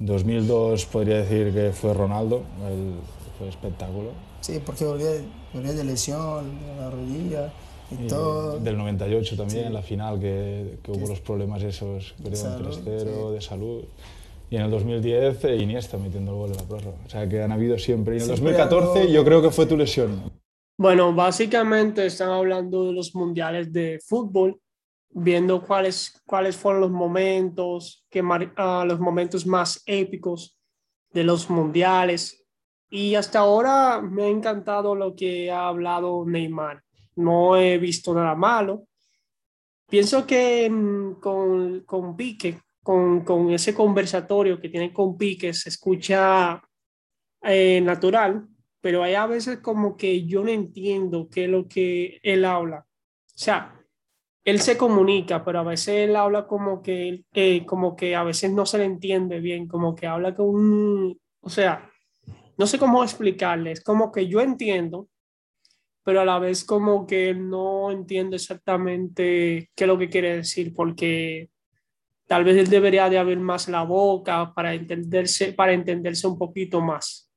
2002 0.00 0.86
podría 0.86 1.18
decir 1.18 1.54
que 1.54 1.70
fue 1.70 1.94
Ronaldo, 1.94 2.42
el, 2.66 2.94
fue 3.38 3.48
espectáculo. 3.48 4.10
Sí, 4.40 4.60
porque 4.66 4.84
volvía, 4.84 5.72
de 5.72 5.84
lesión, 5.84 6.58
de 6.60 6.76
la 6.80 6.90
rodilla 6.90 7.52
y, 8.00 8.06
todo. 8.06 8.58
Del 8.58 8.76
98 8.76 9.36
también, 9.36 9.66
en 9.66 9.74
la 9.74 9.82
final, 9.82 10.18
que, 10.20 10.78
que 10.82 10.90
hubo 10.90 11.06
los 11.06 11.20
problemas 11.20 11.62
esos, 11.62 12.14
creo, 12.22 12.32
3-0 12.32 13.30
de 13.32 13.40
salud. 13.40 13.84
Y 14.52 14.56
en 14.56 14.62
el 14.62 14.70
2010 14.70 15.44
eh, 15.46 15.56
Iniesta 15.56 15.96
metiendo 15.96 16.32
el 16.32 16.36
gol 16.36 16.50
en 16.50 16.56
la 16.58 16.64
prórroga. 16.64 16.98
O 17.06 17.08
sea 17.08 17.26
que 17.26 17.42
han 17.42 17.52
habido 17.52 17.78
siempre. 17.78 18.16
Y 18.16 18.18
en 18.18 18.24
el 18.24 18.28
2014 18.28 19.10
yo 19.10 19.24
creo 19.24 19.40
que 19.40 19.50
fue 19.50 19.64
tu 19.64 19.78
lesión. 19.78 20.30
Bueno, 20.76 21.14
básicamente 21.14 22.04
están 22.04 22.28
hablando 22.28 22.84
de 22.84 22.92
los 22.92 23.14
mundiales 23.14 23.72
de 23.72 23.98
fútbol, 24.06 24.60
viendo 25.08 25.62
cuáles, 25.62 26.20
cuáles 26.26 26.54
fueron 26.54 26.82
los 26.82 26.90
momentos, 26.90 28.04
que, 28.10 28.20
uh, 28.20 28.84
los 28.84 29.00
momentos 29.00 29.46
más 29.46 29.82
épicos 29.86 30.58
de 31.12 31.24
los 31.24 31.48
mundiales. 31.48 32.44
Y 32.90 33.14
hasta 33.14 33.38
ahora 33.38 34.02
me 34.02 34.24
ha 34.24 34.28
encantado 34.28 34.94
lo 34.94 35.14
que 35.14 35.50
ha 35.50 35.66
hablado 35.66 36.26
Neymar. 36.26 36.81
No 37.16 37.56
he 37.56 37.78
visto 37.78 38.14
nada 38.14 38.34
malo. 38.34 38.86
Pienso 39.88 40.26
que 40.26 40.70
con, 41.20 41.80
con 41.80 42.16
Pique, 42.16 42.60
con, 42.82 43.24
con, 43.24 43.50
ese 43.50 43.74
conversatorio 43.74 44.60
que 44.60 44.68
tiene 44.68 44.92
con 44.92 45.16
Pique, 45.16 45.52
se 45.52 45.68
escucha 45.68 46.62
eh, 47.42 47.80
natural 47.82 48.48
pero 48.82 49.04
hay 49.04 49.14
a 49.14 49.26
veces 49.26 49.60
como 49.60 49.96
que 49.96 50.26
yo 50.26 50.42
no 50.42 50.50
entiendo 50.50 51.28
qué 51.30 51.44
es 51.44 51.50
lo 51.50 51.68
que 51.68 52.18
él 52.22 52.44
habla. 52.44 52.84
O 52.84 53.38
sea, 53.38 53.80
él 54.44 54.60
se 54.60 54.76
comunica, 54.76 55.44
pero 55.44 55.60
a 55.60 55.62
veces 55.62 56.08
él 56.08 56.16
habla 56.16 56.48
como 56.48 56.82
que, 56.82 57.24
eh, 57.32 57.64
como 57.64 57.94
que 57.94 58.16
a 58.16 58.24
veces 58.24 58.52
no 58.52 58.66
se 58.66 58.78
le 58.78 58.84
entiende 58.84 59.38
bien, 59.38 59.68
como 59.68 59.94
que 59.94 60.08
habla 60.08 60.34
con 60.34 60.48
un, 60.48 61.20
o 61.40 61.48
sea, 61.48 61.88
no 62.58 62.66
sé 62.66 62.76
cómo 62.76 63.04
explicarles, 63.04 63.82
como 63.84 64.10
que 64.10 64.26
yo 64.26 64.40
entiendo, 64.40 65.08
pero 66.04 66.20
a 66.20 66.24
la 66.24 66.38
vez 66.38 66.64
como 66.64 67.06
que 67.06 67.34
no 67.34 67.90
entiendo 67.90 68.36
exactamente 68.36 69.70
qué 69.74 69.84
es 69.84 69.88
lo 69.88 69.98
que 69.98 70.08
quiere 70.08 70.36
decir, 70.36 70.74
porque 70.74 71.50
tal 72.26 72.44
vez 72.44 72.56
él 72.56 72.68
debería 72.68 73.08
de 73.08 73.18
abrir 73.18 73.38
más 73.38 73.68
la 73.68 73.82
boca 73.82 74.52
para 74.54 74.74
entenderse, 74.74 75.52
para 75.52 75.72
entenderse 75.72 76.26
un 76.26 76.38
poquito 76.38 76.80
más 76.80 77.32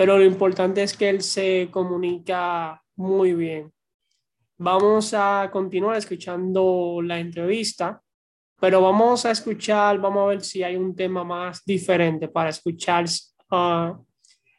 pero 0.00 0.16
lo 0.16 0.24
importante 0.24 0.82
es 0.82 0.96
que 0.96 1.08
él 1.08 1.20
se 1.20 1.68
comunica 1.70 2.82
muy 2.96 3.34
bien. 3.34 3.72
Vamos 4.56 5.14
a 5.14 5.50
continuar 5.52 5.96
escuchando 5.96 7.00
la 7.02 7.18
entrevista, 7.18 8.00
pero 8.58 8.80
vamos 8.80 9.24
a 9.24 9.30
escuchar, 9.30 9.98
vamos 9.98 10.22
a 10.22 10.26
ver 10.28 10.40
si 10.42 10.62
hay 10.62 10.76
un 10.76 10.94
tema 10.94 11.24
más 11.24 11.62
diferente 11.64 12.28
para 12.28 12.50
escuchar 12.50 13.04
uh, 13.50 14.04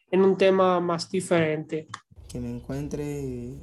en 0.09 0.21
un 0.21 0.37
tema 0.37 0.79
más 0.79 1.09
diferente. 1.09 1.87
Que 2.31 2.39
me 2.39 2.49
encuentre, 2.49 3.55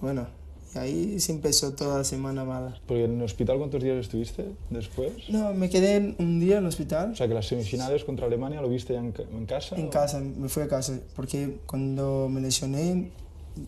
bueno, 0.00 0.26
y 0.74 0.78
ahí 0.78 1.20
se 1.20 1.32
empezó 1.32 1.72
toda 1.72 1.98
la 1.98 2.04
semana 2.04 2.44
mala. 2.44 2.78
¿Porque 2.86 3.04
en 3.04 3.18
el 3.18 3.22
hospital 3.22 3.58
cuántos 3.58 3.82
días 3.82 3.98
estuviste 3.98 4.46
después? 4.70 5.28
No, 5.28 5.52
me 5.52 5.68
quedé 5.68 6.14
un 6.18 6.38
día 6.38 6.58
en 6.58 6.64
el 6.64 6.68
hospital. 6.68 7.12
O 7.12 7.16
sea, 7.16 7.26
que 7.26 7.34
las 7.34 7.46
semifinales 7.46 8.04
contra 8.04 8.26
Alemania 8.26 8.60
lo 8.60 8.68
viste 8.68 8.94
ya 8.94 9.00
en, 9.00 9.12
casa. 9.46 9.76
En 9.76 9.88
casa, 9.88 10.20
me 10.20 10.48
fui 10.48 10.62
a 10.62 10.68
casa, 10.68 11.00
porque 11.16 11.58
cuando 11.66 12.28
me 12.30 12.40
lesioné 12.40 13.10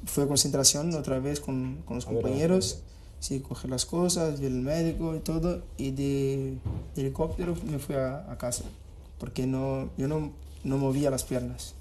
fue 0.04 0.24
a 0.24 0.28
concentración 0.28 0.94
otra 0.94 1.18
vez 1.18 1.40
con, 1.40 1.82
con 1.84 1.96
los 1.96 2.04
compañeros. 2.04 2.82
Sí, 3.18 3.40
coger 3.40 3.70
las 3.70 3.86
cosas, 3.86 4.40
ver 4.40 4.50
el 4.50 4.62
médico 4.62 5.14
y 5.14 5.20
todo, 5.20 5.62
y 5.76 5.92
de, 5.92 6.54
helicóptero 6.96 7.54
me 7.70 7.78
fui 7.78 7.94
a, 7.94 8.28
a, 8.28 8.36
casa, 8.36 8.64
porque 9.20 9.46
no, 9.46 9.90
yo 9.96 10.08
no, 10.08 10.32
no 10.64 10.76
movía 10.76 11.08
las 11.08 11.22
piernas 11.22 11.76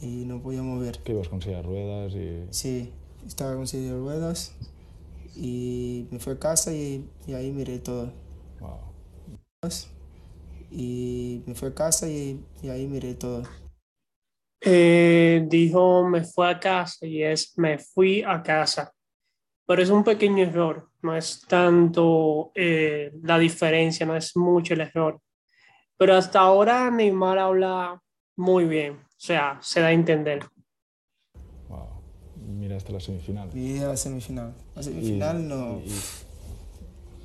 y 0.00 0.24
no 0.24 0.40
podía 0.42 0.62
mover. 0.62 0.98
¿Qué 1.04 1.12
ibas 1.12 1.28
con 1.28 1.42
silla 1.42 1.56
de 1.58 1.62
ruedas? 1.62 2.14
Y... 2.14 2.46
Sí, 2.50 2.92
estaba 3.26 3.54
con 3.54 3.66
silla 3.66 3.92
de 3.92 3.98
ruedas 3.98 4.54
y 5.36 6.06
me 6.10 6.18
fui 6.18 6.34
a 6.34 6.38
casa 6.38 6.72
y, 6.72 7.08
y 7.26 7.34
ahí 7.34 7.50
miré 7.52 7.78
todo. 7.78 8.12
Wow. 8.60 8.78
Y 10.70 11.42
me 11.46 11.54
fui 11.54 11.68
a 11.68 11.74
casa 11.74 12.08
y, 12.08 12.44
y 12.62 12.68
ahí 12.68 12.86
miré 12.86 13.14
todo. 13.14 13.42
Eh, 14.66 15.44
dijo 15.46 16.08
me 16.08 16.24
fui 16.24 16.46
a 16.46 16.58
casa 16.58 17.06
y 17.06 17.22
es 17.22 17.56
me 17.58 17.78
fui 17.78 18.22
a 18.22 18.42
casa. 18.42 18.92
Pero 19.66 19.82
es 19.82 19.90
un 19.90 20.04
pequeño 20.04 20.44
error, 20.44 20.90
no 21.02 21.16
es 21.16 21.40
tanto 21.48 22.52
eh, 22.54 23.12
la 23.22 23.38
diferencia, 23.38 24.04
no 24.04 24.14
es 24.14 24.36
mucho 24.36 24.74
el 24.74 24.82
error. 24.82 25.20
Pero 25.96 26.16
hasta 26.16 26.40
ahora 26.40 26.90
Neymar 26.90 27.38
habla 27.38 28.02
muy 28.36 28.66
bien, 28.66 28.98
sea, 29.26 29.58
se 29.62 29.80
da 29.80 29.88
a 29.88 29.92
entender 29.92 30.40
miraste 32.64 32.92
la 32.92 33.00
semifinal. 33.00 33.48
Vi 33.52 33.78
la 33.78 33.96
semifinal. 33.96 34.54
La 34.74 34.82
semifinal 34.82 35.48
no. 35.48 35.80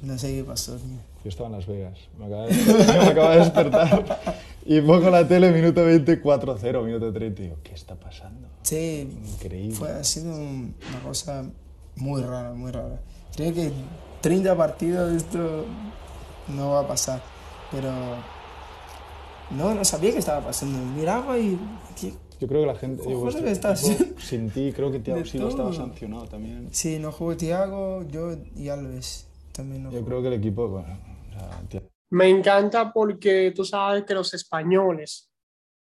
no 0.02 0.18
sé 0.18 0.36
qué 0.36 0.44
pasó. 0.44 0.78
Yo 1.24 1.30
estaba 1.30 1.48
en 1.48 1.56
Las 1.56 1.66
Vegas. 1.66 1.98
Me 2.18 2.26
acaba 2.26 2.46
de, 2.46 2.54
me 3.14 3.30
de 3.30 3.40
despertar. 3.40 4.20
y 4.66 4.82
pongo 4.82 5.10
la 5.10 5.28
tele, 5.28 5.52
minuto 5.52 5.86
24-0, 5.86 6.84
minuto 6.84 7.12
30. 7.12 7.42
Y 7.42 7.46
digo, 7.46 7.58
¿qué 7.64 7.74
está 7.74 7.96
pasando? 7.96 8.48
Sí. 8.64 9.10
Increíble. 9.34 9.76
Fue, 9.76 9.92
ha 9.92 10.04
sido 10.04 10.34
una 10.34 11.00
cosa 11.06 11.46
muy 11.96 12.22
rara, 12.22 12.54
muy 12.54 12.72
rara. 12.72 13.00
Creo 13.36 13.54
que 13.54 13.72
30 14.22 14.56
partidos 14.56 15.16
esto 15.16 15.66
no 16.50 16.72
va 16.72 16.82
a 16.82 16.88
pasar. 16.88 17.22
Pero 17.72 17.92
no, 19.52 19.74
no 19.74 19.86
sabía 19.86 20.12
qué 20.12 20.20
estaba 20.20 20.46
pasando. 20.46 20.78
Miraba 20.96 21.38
y 21.38 21.58
yo 22.40 22.48
creo 22.48 22.62
que 22.62 22.68
la 22.68 22.76
gente. 22.76 23.04
Yo, 23.04 23.30
sin 24.18 24.50
ti, 24.50 24.72
creo 24.74 24.92
que 24.92 25.00
Thiago 25.00 25.26
Silva 25.26 25.50
estaba 25.50 25.74
sancionado 25.74 26.26
también. 26.26 26.70
Sí, 26.72 26.98
no 26.98 27.12
jugó 27.12 27.36
Thiago, 27.36 28.04
yo 28.08 28.36
y 28.56 28.70
Alves 28.70 29.28
también 29.52 29.84
no 29.84 29.92
Yo 29.92 30.04
creo 30.06 30.22
que 30.22 30.30
el 30.30 30.34
equipo. 30.36 30.84
Me 32.12 32.30
encanta 32.30 32.92
porque 32.94 33.52
tú 33.56 33.66
sabes 33.66 34.04
que 34.06 34.14
los 34.14 34.34
españoles 34.34 35.30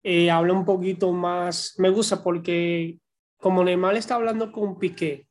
eh, 0.03 0.29
hablan 0.29 0.57
un 0.57 0.65
poquito 0.65 1.11
más. 1.13 1.75
Me 1.77 1.89
gusta 1.89 2.21
porque, 2.21 2.99
como 3.39 3.63
Neymar 3.63 3.95
está 3.95 4.15
hablando 4.15 4.51
con 4.51 4.77
Piqué 4.77 5.27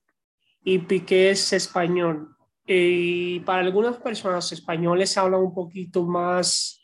y 0.64 0.78
Piqué 0.78 1.30
es 1.30 1.52
español, 1.52 2.34
Y 2.66 3.40
para 3.40 3.60
algunas 3.60 3.98
personas 3.98 4.50
españoles 4.52 5.18
hablan 5.18 5.40
un 5.40 5.52
poquito 5.52 6.04
más, 6.04 6.80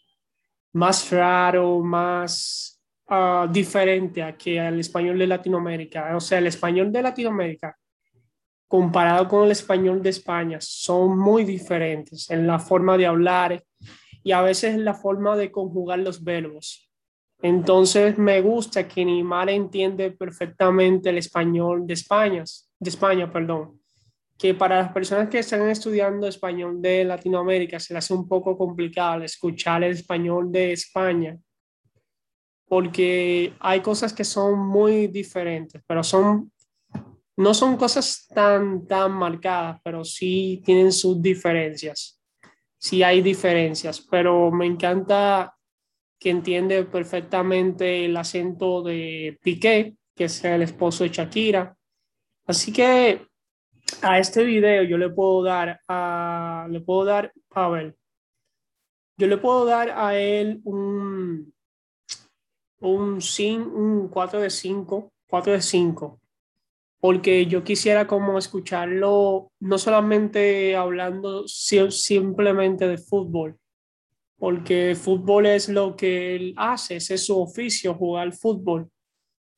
más 0.72 1.10
raro, 1.10 1.80
más 1.80 2.77
uh, 3.10 3.50
diferente 3.50 4.22
a 4.22 4.36
que 4.36 4.58
el 4.58 4.80
español 4.80 5.18
de 5.18 5.26
Latinoamérica. 5.26 6.16
O 6.16 6.20
sea, 6.20 6.38
el 6.38 6.46
español 6.46 6.92
de 6.92 7.02
Latinoamérica 7.02 7.76
comparado 8.66 9.28
con 9.28 9.44
el 9.44 9.52
español 9.52 10.02
de 10.02 10.10
España 10.10 10.58
son 10.60 11.18
muy 11.18 11.44
diferentes 11.44 12.30
en 12.30 12.46
la 12.46 12.58
forma 12.58 12.98
de 12.98 13.06
hablar 13.06 13.62
y 14.22 14.32
a 14.32 14.42
veces 14.42 14.74
en 14.74 14.84
la 14.84 14.94
forma 14.94 15.36
de 15.36 15.50
conjugar 15.50 16.00
los 16.00 16.22
verbos. 16.22 16.90
Entonces 17.40 18.18
me 18.18 18.40
gusta 18.42 18.86
que 18.86 19.04
Neymar 19.04 19.48
entiende 19.48 20.10
perfectamente 20.10 21.10
el 21.10 21.18
español 21.18 21.86
de 21.86 21.94
España, 21.94 22.44
de 22.78 22.90
España, 22.90 23.32
perdón 23.32 23.78
que 24.38 24.54
para 24.54 24.78
las 24.78 24.92
personas 24.92 25.28
que 25.28 25.40
están 25.40 25.68
estudiando 25.68 26.28
español 26.28 26.80
de 26.80 27.04
Latinoamérica 27.04 27.80
se 27.80 27.92
les 27.92 28.04
hace 28.04 28.14
un 28.14 28.28
poco 28.28 28.56
complicado 28.56 29.24
escuchar 29.24 29.82
el 29.82 29.92
español 29.92 30.52
de 30.52 30.72
España, 30.72 31.36
porque 32.68 33.54
hay 33.60 33.80
cosas 33.80 34.12
que 34.12 34.24
son 34.24 34.58
muy 34.58 35.06
diferentes, 35.06 35.82
pero 35.86 36.04
son, 36.04 36.52
no 37.36 37.54
son 37.54 37.76
cosas 37.76 38.26
tan, 38.28 38.86
tan 38.86 39.12
marcadas, 39.12 39.80
pero 39.82 40.04
sí 40.04 40.62
tienen 40.64 40.92
sus 40.92 41.20
diferencias. 41.20 42.20
Sí 42.78 43.02
hay 43.02 43.22
diferencias, 43.22 44.06
pero 44.08 44.50
me 44.52 44.66
encanta 44.66 45.56
que 46.18 46.30
entiende 46.30 46.84
perfectamente 46.84 48.04
el 48.04 48.16
acento 48.16 48.82
de 48.82 49.38
Piqué, 49.42 49.96
que 50.14 50.24
es 50.24 50.44
el 50.44 50.62
esposo 50.62 51.04
de 51.04 51.10
Shakira. 51.10 51.76
Así 52.46 52.72
que 52.72 53.26
a 54.02 54.18
este 54.18 54.44
video 54.44 54.82
yo 54.82 54.98
le 54.98 55.10
puedo 55.10 55.42
dar 55.42 55.80
a, 55.88 56.66
le 56.70 56.80
puedo 56.80 57.04
dar, 57.04 57.32
a 57.50 57.68
ver, 57.68 57.96
yo 59.16 59.26
le 59.26 59.38
puedo 59.38 59.64
dar 59.64 59.90
a 59.90 60.16
él 60.18 60.60
un, 60.64 61.52
un, 62.80 63.18
un 63.74 64.08
4 64.08 64.40
de 64.40 64.50
5, 64.50 65.12
4 65.28 65.52
de 65.52 65.62
5, 65.62 66.20
porque 67.00 67.46
yo 67.46 67.64
quisiera 67.64 68.06
como 68.06 68.38
escucharlo 68.38 69.52
no 69.60 69.78
solamente 69.78 70.76
hablando 70.76 71.46
simplemente 71.46 72.88
de 72.88 72.98
fútbol, 72.98 73.58
porque 74.38 74.94
fútbol 74.94 75.46
es 75.46 75.68
lo 75.68 75.96
que 75.96 76.36
él 76.36 76.54
hace, 76.56 76.96
es 76.96 77.26
su 77.26 77.40
oficio, 77.40 77.94
jugar 77.94 78.32
fútbol. 78.32 78.88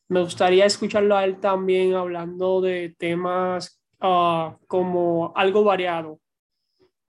Me 0.09 0.22
gustaría 0.22 0.66
escucharlo 0.66 1.16
a 1.16 1.24
él 1.24 1.38
también 1.38 1.94
hablando 1.94 2.61
de 2.61 2.94
temas 2.98 3.80
Ah, 4.02 4.56
como 4.66 5.30
algo 5.37 5.62
variado, 5.62 6.20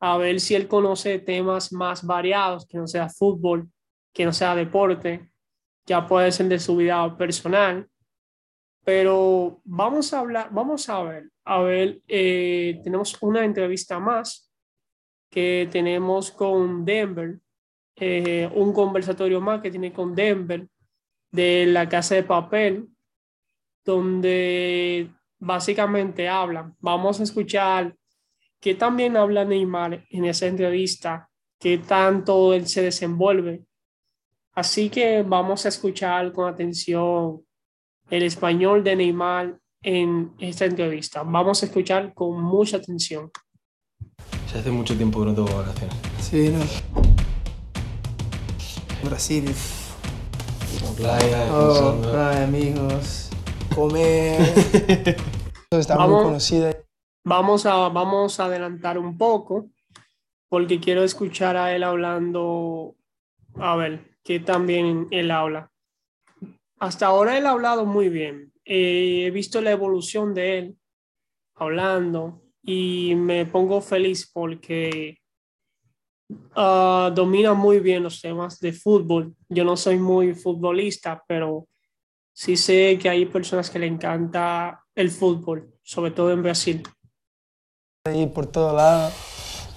a 0.02 0.18
ver 0.18 0.42
si 0.42 0.56
él 0.56 0.68
conoce 0.68 1.20
temas 1.20 1.72
más 1.72 2.06
variados, 2.06 2.66
que 2.68 2.78
no 2.78 2.86
sea 2.86 3.08
fútbol, 3.08 3.72
que 4.14 4.26
no 4.26 4.34
sea 4.34 4.56
deporte, 4.56 5.31
ya 5.86 6.08
puede 6.08 6.32
ser 6.32 6.48
de 6.48 6.60
su 6.60 6.76
vida 6.76 7.18
personal, 7.18 7.88
pero 8.84 9.62
vamos 9.64 10.14
a 10.14 10.20
hablar, 10.20 10.50
vamos 10.52 10.90
a 10.90 11.02
ver, 11.04 11.30
a 11.46 11.62
ver, 11.62 12.02
eh, 12.08 12.80
tenemos 12.84 13.18
una 13.22 13.46
entrevista 13.46 14.00
más 14.00 14.52
que 15.30 15.70
tenemos 15.72 16.32
con 16.32 16.84
Denver, 16.84 17.40
eh, 17.96 18.50
un 18.54 18.74
conversatorio 18.74 19.40
más 19.40 19.62
que 19.62 19.72
tiene 19.72 19.94
con 19.94 20.14
Denver 20.14 20.68
de 21.32 21.66
la 21.68 21.88
casa 21.88 22.16
de 22.16 22.24
papel, 22.24 22.90
donde 23.86 25.10
básicamente 25.40 26.28
hablan. 26.28 26.76
Vamos 26.80 27.20
a 27.20 27.24
escuchar 27.24 27.96
qué 28.60 28.76
también 28.76 29.18
habla 29.18 29.46
Neymar 29.46 30.06
en 30.10 30.26
esa 30.26 30.48
entrevista, 30.48 31.30
qué 31.60 31.78
tanto 31.80 32.54
él 32.54 32.68
se 32.68 32.84
desenvuelve. 32.84 33.64
Así 34.54 34.90
que 34.90 35.24
vamos 35.24 35.66
a 35.66 35.70
escuchar 35.70 36.32
con 36.32 36.48
atención 36.48 37.42
el 38.10 38.24
español 38.24 38.84
de 38.84 38.96
Neymar 38.96 39.58
en 39.82 40.34
esta 40.40 40.66
entrevista. 40.66 41.24
Vamos 41.24 41.64
a 41.64 41.66
escuchar 41.66 42.14
con 42.14 42.42
mucha 42.42 42.78
atención. 42.78 43.32
Se 44.52 44.60
hace 44.60 44.72
mucho 44.72 44.96
tiempo 44.96 45.20
que 45.22 45.28
no 45.28 45.36
tengo 45.36 45.58
vacaciones. 45.58 45.96
Sí, 46.20 46.50
no. 46.50 46.60
Brasil. 49.08 49.50
Playa, 50.98 51.48
oh, 51.52 52.00
playa, 52.02 52.44
amigos 52.44 53.32
comer. 53.76 54.42
Está 55.72 55.96
vamos, 55.96 56.16
muy 56.16 56.24
conocida. 56.26 56.76
Vamos 57.24 57.66
a, 57.66 57.90
vamos 57.90 58.40
a 58.40 58.46
adelantar 58.46 58.98
un 58.98 59.18
poco 59.18 59.70
porque 60.50 60.80
quiero 60.80 61.04
escuchar 61.04 61.56
a 61.56 61.74
él 61.74 61.84
hablando, 61.84 62.96
a 63.56 63.76
ver, 63.78 64.11
que 64.24 64.40
también 64.40 65.08
él 65.12 65.32
habla. 65.32 65.72
Hasta 66.80 67.08
ahora 67.08 67.38
él 67.38 67.46
ha 67.46 67.52
hablado 67.52 67.86
muy 67.86 68.10
bien. 68.10 68.52
Eh, 68.66 69.26
he 69.26 69.32
visto 69.32 69.62
la 69.62 69.72
evolución 69.72 70.34
de 70.34 70.58
él 70.58 70.78
hablando 71.56 72.42
y 72.64 73.16
me 73.16 73.46
pongo 73.46 73.82
feliz 73.82 74.30
porque 74.32 75.18
uh, 76.30 77.12
domina 77.14 77.54
muy 77.54 77.80
bien 77.80 78.04
los 78.04 78.22
temas 78.22 78.60
de 78.60 78.74
fútbol. 78.74 79.36
Yo 79.50 79.64
no 79.64 79.76
soy 79.78 79.98
muy 79.98 80.34
futbolista, 80.34 81.24
pero 81.28 81.68
sí 82.34 82.58
sé 82.58 82.98
que 83.00 83.10
hay 83.10 83.26
personas 83.26 83.70
que 83.70 83.80
le 83.80 83.88
encanta 83.88 84.84
el 84.96 85.12
fútbol, 85.12 85.74
sobre 85.84 86.12
todo 86.12 86.32
en 86.32 86.44
Brasil. 86.44 86.84
Ahí 88.06 88.26
por 88.28 88.48
todo 88.48 88.76
lado. 88.76 89.12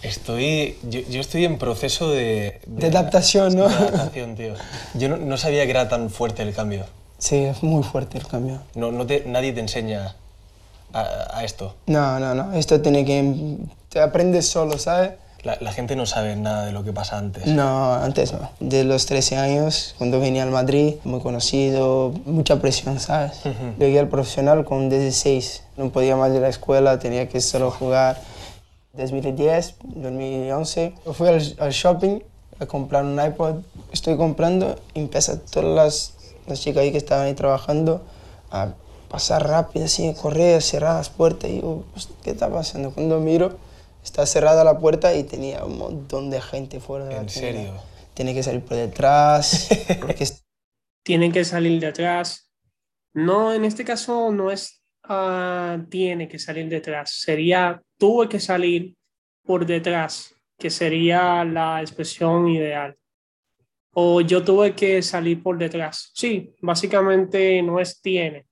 Estoy, 0.05 0.77
yo, 0.83 1.01
yo, 1.09 1.21
estoy 1.21 1.47
en 1.47 1.57
proceso 1.57 2.11
de, 2.11 2.61
de, 2.67 2.87
adaptación, 2.89 3.57
¿no? 3.57 3.69
De 3.69 3.75
adaptación, 3.75 4.37
tío. 4.37 4.53
Yo 4.93 5.09
no, 5.09 5.17
no, 5.17 5.39
sabía 5.39 5.65
que 5.65 5.71
era 5.71 5.89
tan 5.89 6.11
fuerte 6.11 6.43
el 6.43 6.53
cambio. 6.53 6.85
Sí, 7.19 7.37
es 7.37 7.63
muy 7.63 7.83
fuerte 7.83 8.19
el 8.19 8.27
cambio. 8.27 8.61
No, 8.75 8.93
no 8.93 9.07
te, 9.07 9.25
nadie 9.25 9.55
te 9.55 9.61
enseña 9.61 10.15
a, 10.93 11.39
a, 11.39 11.45
esto. 11.45 11.75
No, 11.87 12.21
no, 12.21 12.35
no. 12.35 12.53
Esto 12.53 12.83
tiene 12.83 13.07
que... 13.07 13.57
Te 13.89 14.01
aprendes 14.01 14.47
solo, 14.47 14.79
¿sabes? 14.79 15.13
La, 15.43 15.57
la, 15.61 15.73
gente 15.73 15.97
no 15.97 16.05
sabe 16.05 16.37
nada 16.37 16.67
de 16.67 16.73
lo 16.73 16.85
que 16.85 16.93
pasa 16.93 17.17
antes. 17.17 17.47
No, 17.47 17.95
antes 17.95 18.33
no. 18.33 18.51
De 18.61 18.85
los 18.85 19.07
13 19.07 19.37
años, 19.37 19.95
cuando 19.97 20.21
venía 20.21 20.43
al 20.43 20.51
Madrid, 20.51 20.97
muy 21.05 21.21
conocido, 21.21 22.13
mucha 22.27 22.61
presión, 22.61 23.01
¿sabes? 23.01 23.41
Llegué 23.79 23.99
al 23.99 24.09
profesional 24.09 24.65
con 24.65 24.91
16. 24.91 25.63
No 25.79 25.91
podía 25.91 26.17
más 26.17 26.31
a 26.31 26.41
la 26.41 26.49
escuela, 26.49 26.99
tenía 26.99 27.29
que 27.29 27.41
solo 27.41 27.71
jugar. 27.71 28.21
2010, 28.97 29.77
2011, 29.83 30.95
fui 31.13 31.29
al, 31.29 31.43
al, 31.59 31.73
shopping 31.73 32.21
a 32.61 32.67
comprar 32.67 33.05
un 33.05 33.21
iPod. 33.21 33.63
Estoy 33.93 34.17
comprando 34.17 34.77
y 34.95 35.01
empiezan 35.01 35.41
todas 35.51 35.75
las, 35.75 36.35
las 36.47 36.61
chicas 36.61 36.83
ahí 36.83 36.93
que 36.93 36.99
estaban 36.99 37.27
ahí 37.27 37.35
trabajando 37.35 38.05
a 38.51 38.75
pasar 39.09 39.47
rápido, 39.47 39.85
así, 39.87 40.09
a 40.09 40.15
correr, 40.15 40.59
a 40.59 40.61
cerrar 40.61 40.97
las 40.97 41.11
puertas. 41.11 41.51
Y 41.51 41.61
yo, 41.61 41.85
pues, 41.93 42.09
¿qué 42.23 42.31
está 42.31 42.51
pasando? 42.51 42.93
Cuando 42.93 43.21
miro, 43.21 43.59
está 44.03 44.27
cerrada 44.27 44.65
la 44.65 44.79
puerta 44.79 45.15
y 45.15 45.25
tenía 45.25 45.65
un 45.65 45.79
montón 45.79 46.31
de 46.31 46.41
gente 46.41 46.81
fuera 46.81 47.07
de 47.07 47.17
¿En 47.17 47.23
la 47.23 47.29
serio? 47.29 47.73
Tiene 48.15 48.35
que 48.35 48.43
salir 48.43 48.63
por 48.63 48.77
detrás. 48.77 49.69
porque... 50.01 50.29
Tienen 51.03 51.33
que 51.33 51.45
salir 51.45 51.81
de 51.81 51.89
atrás. 51.89 52.51
No, 53.13 53.53
en 53.53 53.65
este 53.65 53.85
caso 53.85 54.33
no 54.33 54.51
es 54.51 54.83
uh, 55.09 55.85
tiene 55.89 56.29
que 56.29 56.39
salir 56.39 56.69
detrás. 56.69 57.13
Sería 57.21 57.83
tuve 58.05 58.29
que 58.29 58.39
salir 58.39 58.95
por 59.47 59.65
detrás, 59.65 60.35
que 60.59 60.69
sería 60.69 61.43
la 61.45 61.81
expresión 61.81 62.49
ideal. 62.49 62.95
O 63.95 64.21
yo 64.21 64.45
tuve 64.45 64.75
que 64.75 65.01
salir 65.01 65.43
por 65.43 65.57
detrás. 65.57 66.11
Sí, 66.13 66.55
básicamente 66.61 67.63
no 67.63 67.81
es 67.81 68.03
tiene. 68.03 68.47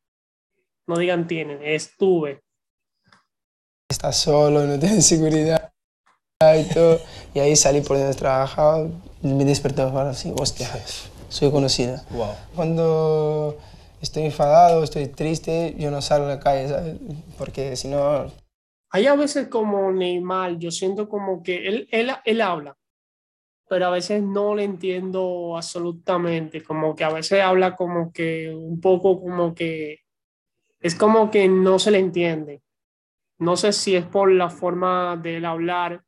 No 0.87 0.97
digan 0.97 1.27
tiene, 1.27 1.75
es 1.75 1.97
tuve 1.99 2.41
estás 3.93 4.17
solo, 4.17 4.65
no 4.65 4.79
tienes 4.79 5.07
seguridad 5.07 5.71
y 6.59 6.65
todo. 6.75 6.99
Y 7.35 7.39
ahí 7.39 7.55
salí 7.55 7.83
por 7.83 7.99
donde 7.99 8.15
trabajaba, 8.15 8.89
me 9.21 9.45
desperté 9.45 9.85
para 9.87 10.11
así, 10.11 10.33
hostia, 10.37 10.69
soy 11.29 11.51
conocida. 11.51 12.03
Wow. 12.11 12.35
Cuando 12.57 13.59
estoy 14.01 14.25
enfadado, 14.25 14.83
estoy 14.83 15.07
triste, 15.07 15.77
yo 15.79 15.91
no 15.91 16.03
salgo 16.03 16.27
a 16.27 16.31
la 16.31 16.41
calle, 16.41 16.69
¿sabes? 16.69 16.97
Porque 17.39 17.77
si 17.77 17.89
no... 17.89 18.42
Hay 18.95 19.07
a 19.07 19.17
veces 19.17 19.49
como 19.49 19.91
Neymar, 19.91 20.59
yo 20.59 20.71
siento 20.71 21.09
como 21.09 21.43
que 21.43 21.67
él, 21.67 21.89
él, 21.91 22.13
él 22.27 22.41
habla, 22.43 22.77
pero 23.67 23.87
a 23.87 23.91
veces 23.91 24.23
no 24.23 24.55
le 24.55 24.65
entiendo 24.65 25.57
absolutamente, 25.57 26.63
como 26.63 26.95
que 26.95 27.05
a 27.05 27.11
veces 27.11 27.41
habla 27.41 27.75
como 27.75 28.13
que 28.13 28.55
un 28.55 28.83
poco 28.83 29.19
como 29.19 29.55
que 29.55 30.01
es 30.79 30.95
como 30.95 31.31
que 31.31 31.49
no 31.49 31.79
se 31.79 31.91
le 31.91 32.01
entiende. 32.01 32.63
No 33.39 33.57
sé 33.57 33.73
si 33.73 33.97
es 33.97 34.05
por 34.05 34.31
la 34.31 34.51
forma 34.51 35.17
de 35.17 35.45
hablar 35.47 36.05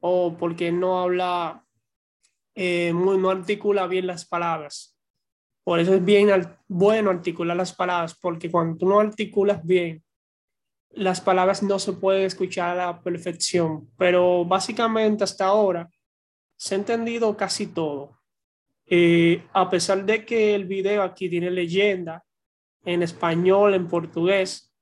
o 0.00 0.36
porque 0.36 0.72
no 0.72 0.98
habla, 1.00 1.64
eh, 2.56 2.92
muy, 2.92 3.18
no 3.18 3.30
articula 3.30 3.86
bien 3.86 4.08
las 4.08 4.26
palabras. 4.26 4.98
Por 5.62 5.78
eso 5.78 5.94
es 5.94 6.04
bien 6.04 6.28
bueno 6.66 7.10
articular 7.10 7.56
las 7.56 7.72
palabras, 7.74 8.18
porque 8.20 8.50
cuando 8.50 8.78
tú 8.78 8.88
no 8.88 8.98
articulas 8.98 9.64
bien 9.64 10.02
las 10.96 11.20
palabras 11.20 11.62
no 11.62 11.78
se 11.78 11.92
pueden 11.92 12.24
escuchar 12.24 12.70
a 12.70 12.86
la 12.86 13.02
perfección, 13.02 13.90
pero 13.98 14.44
básicamente 14.44 15.24
hasta 15.24 15.44
ahora 15.44 15.88
se 16.56 16.74
ha 16.74 16.78
entendido 16.78 17.36
casi 17.36 17.66
todo. 17.66 18.18
Eh, 18.86 19.44
a 19.52 19.68
pesar 19.68 20.06
de 20.06 20.24
que 20.24 20.54
el 20.54 20.64
video 20.64 21.02
aquí 21.02 21.28
tiene 21.28 21.50
leyenda 21.50 22.24
en 22.84 23.02
español, 23.02 23.74
en 23.74 23.88
portugués, 23.88 24.72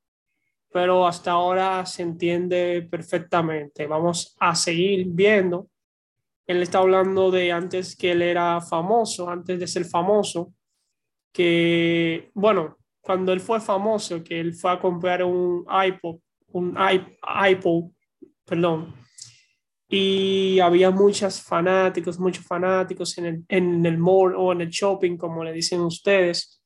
pero 0.72 1.06
hasta 1.06 1.32
ahora 1.32 1.84
se 1.84 2.02
entiende 2.02 2.86
perfectamente. 2.88 3.86
Vamos 3.86 4.36
a 4.38 4.54
seguir 4.54 5.06
viendo. 5.08 5.68
Él 6.46 6.62
está 6.62 6.78
hablando 6.78 7.30
de 7.30 7.50
antes 7.50 7.96
que 7.96 8.12
él 8.12 8.22
era 8.22 8.60
famoso, 8.60 9.28
antes 9.28 9.58
de 9.58 9.66
ser 9.66 9.84
famoso, 9.84 10.52
que, 11.32 12.30
bueno, 12.34 12.78
cuando 13.04 13.32
él 13.32 13.40
fue 13.40 13.60
famoso, 13.60 14.24
que 14.24 14.40
él 14.40 14.54
fue 14.54 14.72
a 14.72 14.80
comprar 14.80 15.22
un 15.22 15.66
iPod, 15.68 16.16
un 16.52 16.76
iPod, 17.50 17.90
perdón, 18.44 18.94
y 19.88 20.58
había 20.60 20.90
muchos 20.90 21.40
fanáticos, 21.42 22.18
muchos 22.18 22.44
fanáticos 22.46 23.16
en 23.18 23.26
el, 23.26 23.44
en 23.48 23.86
el 23.86 23.98
mall 23.98 24.34
o 24.34 24.52
en 24.52 24.62
el 24.62 24.70
shopping, 24.70 25.16
como 25.16 25.44
le 25.44 25.52
dicen 25.52 25.80
ustedes. 25.82 26.60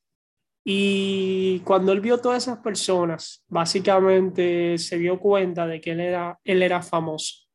Y 0.63 1.59
cuando 1.59 1.91
él 1.91 1.99
vio 1.99 2.19
todas 2.19 2.43
esas 2.43 2.59
personas, 2.59 3.43
básicamente 3.47 4.77
se 4.77 4.97
dio 4.97 5.19
cuenta 5.19 5.67
de 5.67 5.81
que 5.81 5.91
él 5.91 5.99
era, 5.99 6.39
él 6.43 6.63
era 6.63 6.81
famoso. 6.81 7.45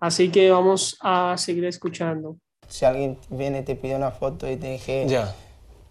Así 0.00 0.30
que 0.30 0.50
vamos 0.50 0.96
a 1.00 1.36
seguir 1.36 1.66
escuchando. 1.66 2.38
Si 2.66 2.84
alguien 2.86 3.18
viene 3.28 3.60
y 3.60 3.64
te 3.64 3.76
pide 3.76 3.96
una 3.96 4.10
foto 4.10 4.50
y 4.50 4.56
te 4.56 4.72
dije, 4.72 5.04
ya. 5.06 5.34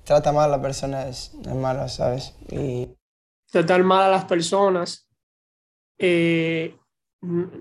Trata 0.10 0.32
mal 0.32 0.46
a 0.46 0.58
la 0.58 0.60
persona, 0.60 1.08
es, 1.08 1.36
malo, 1.56 1.88
¿sabes? 1.88 2.34
Y... 2.50 2.90
Tratar 3.52 3.84
mal 3.84 4.02
a 4.02 4.10
las 4.10 4.26
personas 4.26 5.08
eh, 6.00 6.76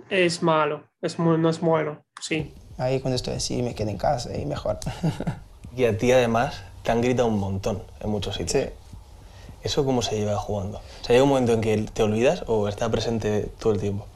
es 0.09 0.43
malo 0.43 0.89
es 1.03 1.19
muy, 1.19 1.37
no 1.37 1.51
es 1.51 1.61
bueno, 1.61 2.03
sí. 2.23 2.55
Ahí 2.79 3.01
cuando 3.01 3.17
estoy 3.17 3.35
así 3.35 3.63
me 3.63 3.75
quedo 3.75 3.91
en 3.91 3.99
casa 3.99 4.35
y 4.35 4.47
mejor. 4.47 4.79
y 5.77 5.85
a 5.85 5.99
ti 5.99 6.11
además 6.11 6.63
te 6.85 6.91
han 6.91 7.03
gritado 7.03 7.29
un 7.29 7.39
montón 7.39 7.83
en 8.01 8.09
muchos 8.09 8.37
sitios. 8.37 8.65
Sí. 8.65 8.71
¿Eso 9.63 9.85
cómo 9.85 10.01
se 10.01 10.17
lleva 10.17 10.37
jugando? 10.37 10.79
O 10.79 11.05
sea, 11.05 11.13
¿Llega 11.13 11.25
un 11.25 11.29
momento 11.29 11.53
en 11.53 11.61
que 11.61 11.77
te 11.93 12.03
olvidas 12.03 12.45
o 12.47 12.67
está 12.67 12.89
presente 12.89 13.51
todo 13.59 13.75
el 13.75 13.81
tiempo? 13.81 14.07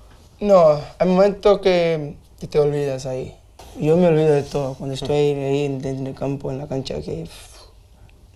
No, 0.41 0.81
hay 0.99 1.07
momentos 1.07 1.61
que, 1.61 2.17
que 2.41 2.47
te 2.47 2.59
olvidas 2.59 3.05
ahí. 3.05 3.37
Yo 3.79 3.99
me 3.99 4.07
olvido 4.07 4.33
de 4.33 4.43
todo. 4.43 4.73
Cuando 4.75 4.95
estoy 4.95 5.17
ahí 5.17 5.65
en 5.67 6.07
el 6.07 6.15
campo, 6.15 6.51
en 6.51 6.57
la 6.57 6.67
cancha, 6.67 7.03
que 7.03 7.27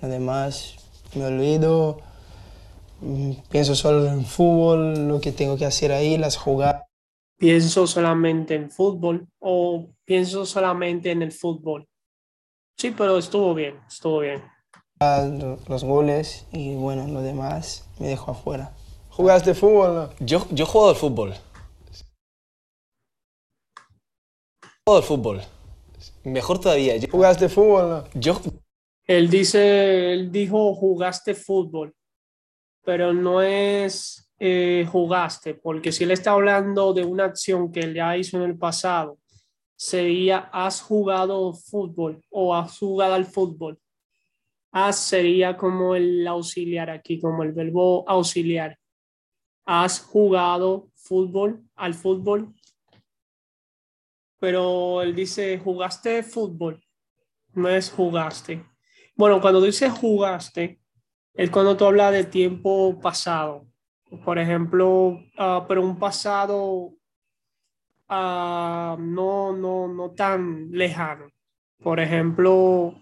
además 0.01 0.77
me 1.15 1.27
olvido, 1.27 2.01
mm, 3.01 3.33
pienso 3.51 3.75
solo 3.75 4.07
en 4.07 4.25
fútbol, 4.25 5.09
lo 5.09 5.21
que 5.21 5.33
tengo 5.33 5.57
que 5.57 5.67
hacer 5.67 5.93
ahí, 5.93 6.17
las 6.19 6.37
jugadas 6.37 6.87
pienso 7.39 7.87
solamente 7.87 8.55
en 8.55 8.71
fútbol 8.71 9.29
o 9.39 9.89
pienso 10.05 10.47
solamente 10.47 11.11
en 11.11 11.23
el 11.23 11.33
fútbol. 11.33 11.87
Sí, 12.79 12.95
pero 12.97 13.19
estuvo 13.19 13.55
bien, 13.55 13.81
estuvo 13.87 14.21
bien. 14.21 14.43
Los 15.69 15.85
goles 15.85 16.47
y 16.53 16.75
bueno, 16.75 17.07
lo 17.07 17.21
demás 17.21 17.89
me 17.99 18.09
dejo 18.09 18.31
afuera. 18.31 18.75
¿Jugaste 19.11 19.55
fútbol? 19.55 20.11
Yo, 20.21 20.47
yo 20.51 20.65
he 20.65 20.69
jugado 20.69 20.91
al 20.91 20.97
fútbol. 20.97 21.35
He 24.63 24.69
jugado 24.85 25.03
al 25.03 25.03
fútbol. 25.03 25.43
Mejor 26.25 26.61
todavía. 26.61 26.95
¿Jugaste 27.11 27.49
fútbol? 27.49 28.05
Yo... 28.15 28.41
Él 29.07 29.31
dice, 29.31 30.13
él 30.13 30.33
dijo 30.33 30.75
jugaste 30.75 31.35
fútbol, 31.35 31.95
pero 32.83 33.13
no 33.13 33.41
es 33.41 34.33
eh, 34.39 34.87
jugaste, 34.91 35.55
porque 35.55 35.93
si 35.93 36.05
él 36.05 36.11
está 36.11 36.33
hablando 36.33 36.93
de 36.93 37.05
una 37.05 37.25
acción 37.25 37.71
que 37.71 37.81
él 37.81 37.95
ya 37.95 38.17
hizo 38.17 38.37
en 38.37 38.43
el 38.43 38.59
pasado, 38.59 39.19
sería 39.77 40.51
has 40.53 40.81
jugado 40.83 41.53
fútbol 41.53 42.21
o 42.31 42.55
has 42.55 42.79
jugado 42.79 43.15
al 43.15 43.27
fútbol. 43.27 43.79
Has 44.73 44.99
sería 44.99 45.57
como 45.57 45.95
el 45.95 46.27
auxiliar 46.27 46.91
aquí, 46.91 47.21
como 47.21 47.45
el 47.45 47.53
verbo 47.53 48.05
auxiliar. 48.09 48.79
Has 49.65 50.01
jugado 50.01 50.91
fútbol 50.95 51.63
al 51.77 51.95
fútbol. 51.95 52.53
Pero 54.39 55.01
él 55.01 55.15
dice, 55.15 55.59
jugaste 55.59 56.23
fútbol. 56.23 56.83
No 57.55 57.71
es 57.71 57.91
jugaste. 57.91 58.63
Bueno, 59.17 59.41
cuando 59.41 59.61
dice 59.61 59.91
jugaste, 59.91 60.81
es 61.35 61.51
cuando 61.51 61.77
tú 61.77 61.87
hablas 61.87 62.13
de 62.13 62.25
tiempo 62.25 62.99
pasado 63.01 63.67
por 64.25 64.39
ejemplo, 64.39 65.21
ah, 65.37 65.65
pero 65.67 65.83
un 65.83 65.99
pasado 65.99 66.93
uh, 68.09 68.97
no, 68.99 69.53
no, 69.53 69.89
no 69.89 70.11
tan 70.15 70.71
lejano. 70.71 71.29
Por 71.83 72.01
ejemplo, 72.01 72.95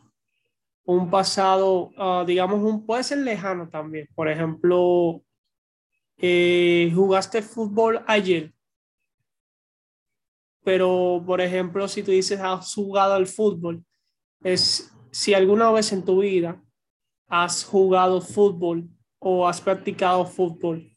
un 0.85 1.11
pasado, 1.11 1.91
ah, 1.99 2.25
digamos, 2.27 2.63
un, 2.63 2.87
puede 2.87 3.05
ser 3.05 3.19
lejano 3.19 3.69
también. 3.69 4.09
Por 4.15 4.29
ejemplo, 4.29 5.23
eh, 6.17 6.91
jugaste 6.95 7.43
fútbol 7.43 8.03
ayer. 8.07 8.53
Pero, 10.65 11.23
por 11.27 11.43
ejemplo, 11.43 11.87
si 11.89 12.03
tú 12.03 12.11
dices 12.11 12.41
has 12.41 12.75
jugado 12.75 13.13
al 13.15 13.27
fútbol, 13.27 13.85
es 14.43 14.94
si 15.15 15.33
alguna 15.33 15.71
vez 15.71 15.93
en 15.93 16.05
tu 16.05 16.23
vida 16.23 16.61
has 17.29 17.65
jugado 17.65 18.21
fútbol 18.21 18.89
o 19.21 19.47
has 19.47 19.61
practicado 19.61 20.27
fútbol 20.27 20.93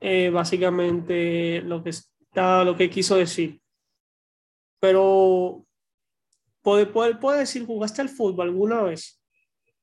eh, 0.00 0.30
básicamente 0.30 1.60
lo 1.60 1.82
que, 1.82 1.90
está, 1.90 2.64
lo 2.64 2.74
que 2.74 2.88
quiso 2.88 3.16
decir. 3.16 3.60
Pero 4.80 5.66
puede, 6.62 6.86
puede, 6.86 7.16
puede 7.16 7.40
decir, 7.40 7.66
¿jugaste 7.66 8.00
al 8.00 8.08
fútbol 8.08 8.48
alguna 8.48 8.80
vez? 8.80 9.20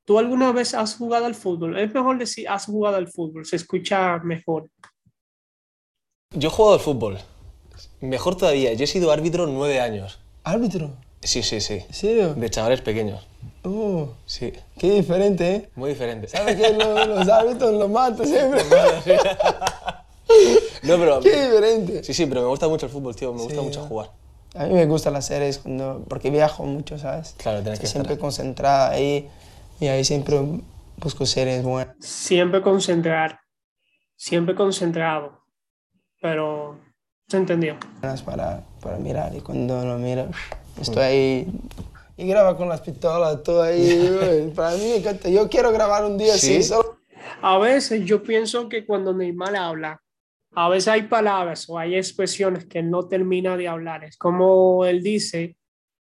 ¿Tú 0.06 0.18
alguna 0.18 0.52
vez 0.52 0.74
has 0.74 0.96
jugado 0.96 1.28
al 1.28 1.36
fútbol? 1.36 1.78
Es 1.78 1.94
mejor 1.94 2.18
decir, 2.18 2.50
has 2.50 2.66
jugado 2.66 2.96
al 2.96 3.08
fútbol, 3.08 3.46
se 3.46 3.58
escucha 3.58 4.18
mejor. 4.24 4.72
Yo 6.32 6.50
he 6.50 6.52
jugado 6.52 6.74
al 6.74 6.80
fútbol. 6.80 7.20
Mejor 8.02 8.36
todavía, 8.36 8.74
yo 8.74 8.86
he 8.86 8.88
sido 8.88 9.12
árbitro 9.12 9.46
nueve 9.46 9.80
años. 9.80 10.20
¿Árbitro? 10.44 10.98
Sí, 11.21 11.43
sí, 11.43 11.60
sí. 11.62 11.84
¿En 11.88 11.93
serio? 11.93 12.34
De 12.34 12.49
chavales 12.49 12.82
pequeños. 12.82 13.27
Oh, 13.63 14.10
sí. 14.25 14.53
Qué 14.77 14.91
diferente, 14.91 15.56
¿eh? 15.56 15.69
Muy 15.75 15.89
diferente. 15.89 16.27
¿Sabes 16.27 16.56
que 16.56 16.73
los, 16.73 17.08
los 17.08 17.27
árbitros 17.27 17.73
los 17.73 17.89
matan 17.89 18.25
siempre? 18.25 18.62
No, 20.84 20.97
pero... 20.97 21.19
Qué 21.21 21.47
diferente. 21.47 22.03
Sí, 22.03 22.13
sí, 22.13 22.25
pero 22.25 22.41
me 22.41 22.47
gusta 22.47 22.67
mucho 22.67 22.86
el 22.86 22.91
fútbol, 22.91 23.15
tío. 23.15 23.34
Me 23.34 23.43
gusta 23.43 23.62
mucho 23.62 23.86
jugar. 23.86 24.12
A 24.56 24.65
mí 24.65 24.73
me 24.73 24.86
gustan 24.86 25.13
las 25.13 25.25
series 25.25 25.60
cuando, 25.60 26.03
porque 26.08 26.30
viajo 26.30 26.63
mucho, 26.65 26.97
¿sabes? 26.97 27.36
Claro, 27.38 27.62
tienes 27.62 27.80
que 27.80 27.88
Siempre 27.88 28.17
concentrada 28.17 28.89
ahí 28.89 29.30
y 29.80 29.88
ahí 29.88 30.03
siempre 30.03 30.39
busco 30.97 31.25
series 31.25 31.63
buenas. 31.63 31.95
Siempre 31.99 32.62
concentrar, 32.62 33.39
siempre 34.15 34.56
concentrado, 34.56 35.43
pero 36.21 36.80
se 37.27 37.38
entendió. 37.38 37.77
Para, 38.25 38.63
para 38.82 38.97
mirar 38.97 39.36
y 39.36 39.41
cuando 39.41 39.86
lo 39.86 39.97
miro, 39.97 40.27
estoy 40.82 41.04
ahí 41.04 41.48
y 42.18 42.28
graba 42.28 42.58
con 42.58 42.68
las 42.68 42.82
pistolas, 42.82 43.44
todo 43.44 43.62
ahí. 43.62 44.52
para 44.56 44.76
mí 44.76 44.84
me 44.84 44.98
encanta. 44.98 45.30
Yo 45.30 45.48
quiero 45.50 45.72
grabar 45.72 46.04
un 46.06 46.18
día 46.18 46.34
así. 46.34 46.62
Solo... 46.63 46.98
A 47.42 47.58
veces 47.60 48.06
yo 48.06 48.24
pienso 48.24 48.68
que 48.68 48.86
cuando 48.86 49.13
Neymar 49.13 49.56
habla, 49.56 50.02
a 50.54 50.70
veces 50.70 50.88
hay 50.88 51.04
palabras 51.04 51.70
o 51.70 51.78
hay 51.78 51.96
expresiones 51.96 52.66
que 52.66 52.82
no 52.82 53.08
termina 53.08 53.56
de 53.56 53.68
hablar. 53.68 54.04
Es 54.04 54.18
como 54.18 54.86
él 54.86 55.04
dice, 55.04 55.56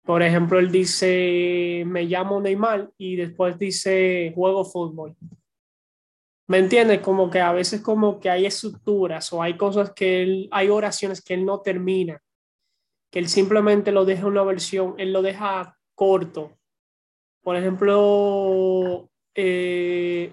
por 0.04 0.22
ejemplo, 0.22 0.58
él 0.58 0.72
dice, 0.72 1.84
me 1.86 2.04
llamo 2.04 2.40
Neymar 2.40 2.90
y 2.96 3.16
después 3.16 3.58
dice, 3.58 4.32
juego 4.34 4.64
fútbol. 4.64 5.14
¿Me 6.46 6.56
entiendes? 6.56 7.00
Como 7.00 7.28
que 7.28 7.40
a 7.40 7.52
veces 7.52 7.82
como 7.82 8.18
que 8.18 8.30
hay 8.30 8.46
estructuras 8.46 9.30
o 9.34 9.42
hay 9.42 9.58
cosas 9.58 9.92
que 9.92 10.22
él, 10.22 10.48
hay 10.50 10.70
oraciones 10.70 11.20
que 11.20 11.34
él 11.34 11.44
no 11.44 11.60
termina, 11.60 12.22
que 13.10 13.18
él 13.18 13.28
simplemente 13.28 13.92
lo 13.92 14.04
deja 14.04 14.26
una 14.26 14.42
versión, 14.42 14.94
él 14.98 15.12
lo 15.12 15.22
deja 15.22 15.78
corto. 15.94 16.58
Por 17.42 17.56
ejemplo, 17.56 19.10
eh, 19.34 20.32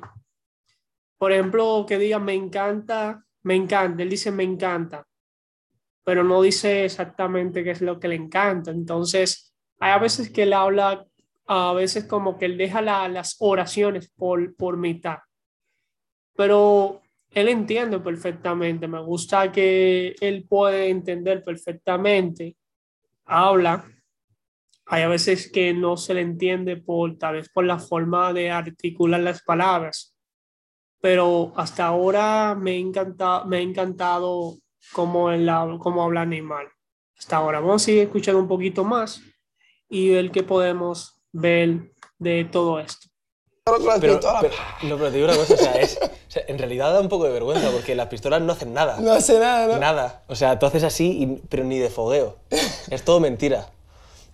por 1.18 1.32
ejemplo, 1.32 1.86
que 1.88 1.98
diga 1.98 2.20
me 2.20 2.34
encanta 2.34 3.26
me 3.46 3.54
encanta, 3.54 4.02
él 4.02 4.10
dice 4.10 4.32
me 4.32 4.44
encanta, 4.44 5.08
pero 6.04 6.24
no 6.24 6.42
dice 6.42 6.86
exactamente 6.86 7.64
qué 7.64 7.72
es 7.72 7.82
lo 7.82 8.00
que 8.00 8.08
le 8.08 8.16
encanta. 8.16 8.72
Entonces, 8.72 9.56
hay 9.80 9.92
a 9.92 10.00
veces 10.00 10.32
que 10.32 10.44
él 10.44 10.54
habla, 10.54 11.06
a 11.46 11.74
veces 11.74 12.06
como 12.06 12.40
que 12.40 12.46
él 12.46 12.58
deja 12.58 12.82
las 12.82 13.36
oraciones 13.40 14.10
por, 14.10 14.56
por 14.56 14.78
mitad, 14.78 15.20
pero 16.36 17.04
él 17.30 17.50
entiende 17.50 18.00
perfectamente, 18.00 18.88
me 18.88 19.02
gusta 19.04 19.52
que 19.52 20.16
él 20.22 20.48
puede 20.50 20.90
entender 20.90 21.44
perfectamente, 21.44 22.58
habla. 23.26 23.86
Hay 24.88 25.04
a 25.04 25.08
veces 25.08 25.52
que 25.52 25.74
no 25.74 25.98
se 25.98 26.14
le 26.14 26.22
entiende 26.22 26.78
por 26.78 27.18
tal 27.18 27.36
vez 27.36 27.50
por 27.50 27.66
la 27.66 27.80
forma 27.80 28.34
de 28.34 28.52
articular 28.52 29.20
las 29.20 29.42
palabras 29.42 30.16
pero 31.06 31.54
hasta 31.56 31.86
ahora 31.86 32.56
me, 32.56 32.80
encanta, 32.80 33.46
me 33.46 33.58
ha 33.58 33.62
encantado 33.62 34.58
cómo, 34.92 35.30
cómo 35.78 36.04
habla 36.04 36.26
Neymar. 36.26 36.72
Hasta 37.16 37.38
ahora. 37.38 37.60
Vamos 37.60 37.84
a 37.84 37.86
seguir 37.86 38.02
escuchando 38.02 38.42
un 38.42 38.48
poquito 38.48 38.84
más 38.84 39.22
y 39.88 40.10
ver 40.10 40.32
qué 40.32 40.42
podemos 40.42 41.22
ver 41.32 41.94
de 42.18 42.46
todo 42.46 42.80
esto. 42.80 43.08
Pero, 43.66 43.80
no, 44.84 44.96
pero 44.96 45.10
te 45.10 45.18
digo 45.18 45.26
una 45.28 45.36
cosa, 45.36 45.56
o 45.56 45.58
sea, 45.58 45.72
es, 45.72 45.98
en 46.36 46.60
realidad 46.60 46.94
da 46.94 47.02
un 47.02 47.10
poco 47.10 47.24
de 47.24 47.32
vergüenza 47.32 47.72
porque 47.72 47.96
las 47.96 48.06
pistolas 48.10 48.40
no 48.40 48.54
hacen 48.54 48.76
nada. 48.76 48.98
No 49.00 49.12
hace 49.12 49.40
nada, 49.40 49.66
¿no? 49.66 49.80
Nada. 49.80 50.22
O 50.28 50.36
sea, 50.36 50.60
tú 50.60 50.68
haces 50.68 50.84
así, 50.84 51.42
pero 51.50 51.64
ni 51.64 51.80
de 51.80 51.90
fogueo. 51.90 52.36
es 52.52 53.04
todo 53.04 53.20
mentira. 53.20 53.68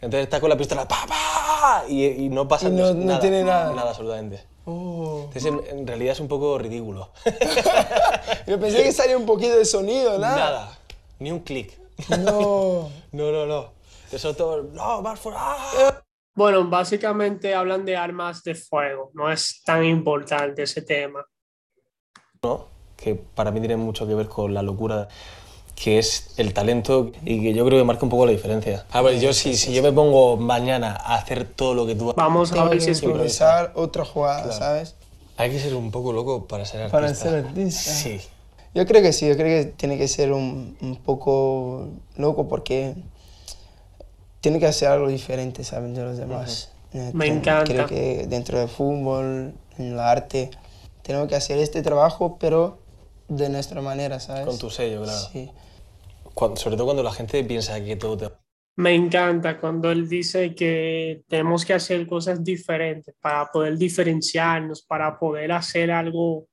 Entonces 0.01 0.23
estás 0.23 0.41
con 0.41 0.49
la 0.49 0.57
pistola, 0.57 0.85
¡pa, 0.85 1.05
pa! 1.07 1.85
Y, 1.87 2.27
no 2.27 2.49
pasa 2.49 2.67
no, 2.67 2.75
nada. 2.75 2.93
No 2.93 3.19
tiene 3.21 3.45
nada. 3.45 3.73
Nada, 3.73 3.91
absolutamente. 3.91 4.43
Oh. 4.65 5.29
Entonces, 5.33 5.69
en, 5.69 5.87
realidad 5.87 6.11
es 6.11 6.19
un 6.19 6.27
poco 6.27 6.57
ridículo. 6.57 7.09
Yo 8.47 8.59
pensé 8.59 8.83
que 8.83 8.91
salía 8.91 9.17
un 9.17 9.25
poquito 9.25 9.57
de 9.57 9.63
sonido, 9.63 10.19
nada. 10.19 10.35
Nada. 10.35 10.79
Ni 11.19 11.31
un 11.31 11.39
clic. 11.39 11.79
No. 12.19 12.89
no, 13.13 13.31
no, 13.31 13.45
no. 13.45 13.69
Eso 14.11 14.35
todo, 14.35 14.63
no, 14.73 15.01
más 15.01 15.17
fuera. 15.17 15.55
Bueno, 16.33 16.69
básicamente 16.69 17.53
hablan 17.53 17.85
de 17.85 17.97
armas 17.97 18.43
de 18.43 18.55
fuego. 18.55 19.11
No 19.13 19.31
es 19.31 19.61
tan 19.65 19.83
importante 19.83 20.63
ese 20.63 20.81
tema. 20.81 21.25
No, 22.41 22.67
que 22.95 23.15
para 23.15 23.51
mí 23.51 23.59
tiene 23.59 23.77
mucho 23.77 24.07
que 24.07 24.15
ver 24.15 24.27
con 24.27 24.53
la 24.53 24.61
locura 24.61 25.07
que 25.75 25.97
es 25.97 26.33
el 26.37 26.53
talento 26.53 27.11
y 27.25 27.41
que 27.41 27.53
yo 27.53 27.65
creo 27.65 27.79
que 27.79 27.83
marca 27.83 28.05
un 28.05 28.11
poco 28.11 28.25
la 28.25 28.31
diferencia. 28.31 28.85
A 28.91 29.01
ver, 29.01 29.19
yo 29.19 29.33
si, 29.33 29.55
si 29.55 29.73
yo 29.73 29.81
me 29.81 29.91
pongo 29.91 30.37
mañana 30.37 30.95
a 30.95 31.15
hacer 31.15 31.45
todo 31.45 31.73
lo 31.73 31.87
que 31.87 31.95
tú 31.95 32.13
Vamos 32.15 32.51
a 32.53 32.65
ver 32.65 32.81
si 32.81 32.91
es 32.91 33.01
improvisar 33.01 33.71
otra 33.75 34.05
jugada, 34.05 34.51
¿sabes? 34.51 34.95
Hay 35.37 35.49
que 35.49 35.59
ser 35.59 35.73
un 35.73 35.89
poco 35.89 36.13
loco 36.13 36.45
para 36.47 36.65
ser 36.65 36.81
artista. 36.81 36.97
Para 36.97 37.13
ser 37.15 37.45
artista. 37.45 37.91
Sí. 37.91 38.21
Yo 38.75 38.85
creo 38.85 39.01
que 39.01 39.11
sí, 39.11 39.27
yo 39.27 39.35
creo 39.35 39.63
que 39.63 39.71
tiene 39.71 39.97
que 39.97 40.07
ser 40.07 40.31
un, 40.31 40.77
un 40.81 40.97
poco 40.97 41.89
loco 42.15 42.47
porque 42.47 42.93
tiene 44.41 44.59
que 44.59 44.65
hacer 44.65 44.89
algo 44.89 45.07
diferente, 45.07 45.63
¿sabes? 45.63 45.95
De 45.95 46.03
los 46.03 46.17
demás. 46.17 46.73
Eh, 46.93 47.11
Me 47.13 47.27
encanta. 47.27 47.63
Creo 47.63 47.87
que 47.87 48.25
dentro 48.27 48.59
del 48.59 48.67
fútbol, 48.67 49.53
en 49.77 49.85
el 49.93 49.99
arte, 49.99 50.49
tenemos 51.03 51.29
que 51.29 51.35
hacer 51.35 51.59
este 51.59 51.81
trabajo, 51.81 52.37
pero 52.39 52.79
de 53.27 53.49
nuestra 53.49 53.81
manera, 53.81 54.19
¿sabes? 54.19 54.45
Con 54.45 54.57
tu 54.59 54.69
sello, 54.69 55.03
claro. 55.03 55.19
Sí. 55.31 55.51
sobre 56.55 56.75
todo 56.75 56.85
cuando 56.85 57.03
la 57.03 57.13
gente 57.13 57.43
piensa 57.43 57.81
que 57.83 57.95
todo 57.95 58.17
te... 58.17 58.29
Me 58.77 58.95
encanta 58.95 59.59
cuando 59.59 59.91
él 59.91 60.07
dice 60.07 60.55
que 60.55 61.23
tenemos 61.27 61.65
que 61.65 61.73
hacer 61.73 62.07
cosas 62.07 62.43
diferentes 62.43 63.13
para 63.21 63.49
poder 63.51 63.77
diferenciarnos, 63.77 64.81
para 64.81 65.19
poder 65.19 65.51
hacer 65.51 65.91
algo 65.91 66.47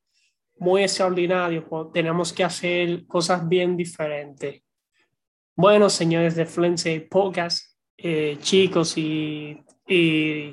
muy 0.58 0.82
extraordinario. 0.82 1.64
Tenemos 1.92 2.32
que 2.32 2.44
hacer 2.44 3.06
cosas 3.06 3.48
bien 3.48 3.76
diferentes. 3.76 4.62
Bueno, 5.56 5.88
señores 5.88 6.34
de 6.34 6.46
Fluency 6.46 7.00
Podcast, 7.00 7.67
eh, 8.00 8.38
chicos 8.40 8.96
y, 8.96 9.60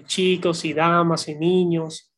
chicos 0.05 0.65
y 0.65 0.73
damas 0.73 1.27
y 1.27 1.35
niños. 1.35 2.11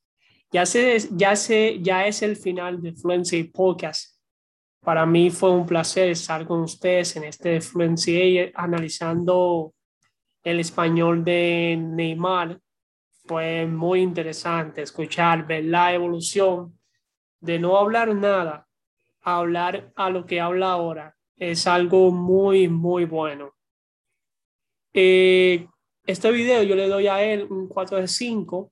Ya, 0.52 0.66
se, 0.66 0.98
ya, 1.12 1.36
se, 1.36 1.80
ya 1.82 2.08
es 2.08 2.22
el 2.22 2.38
final 2.38 2.82
de 2.82 2.94
Fluency 2.94 3.44
Podcast. 3.44 4.18
Para 4.80 5.06
mí 5.06 5.30
fue 5.30 5.52
un 5.52 5.66
placer 5.66 6.10
estar 6.10 6.48
con 6.48 6.62
ustedes 6.62 7.18
en 7.18 7.26
este 7.26 7.60
Fluency 7.60 8.52
analizando 8.56 9.74
el 10.44 10.62
español 10.62 11.26
de 11.26 11.78
Neymar. 11.78 12.62
Fue 13.26 13.66
muy 13.66 14.00
interesante 14.00 14.84
escuchar, 14.84 15.46
ver 15.46 15.66
la 15.66 15.94
evolución 15.94 16.80
de 17.42 17.60
no 17.60 17.78
hablar 17.78 18.16
nada 18.16 18.66
a 19.24 19.40
hablar 19.40 19.92
a 19.98 20.10
lo 20.10 20.26
que 20.26 20.40
habla 20.40 20.72
ahora. 20.72 21.18
Es 21.36 21.68
algo 21.68 22.12
muy, 22.12 22.70
muy 22.70 23.04
bueno. 23.04 23.57
Eh, 24.99 25.67
este 26.07 26.31
video 26.31 26.63
yo 26.63 26.75
le 26.75 26.88
doy 26.88 27.05
a 27.05 27.23
él 27.23 27.45
un 27.51 27.67
4 27.67 27.99
de 27.99 28.07
5. 28.07 28.71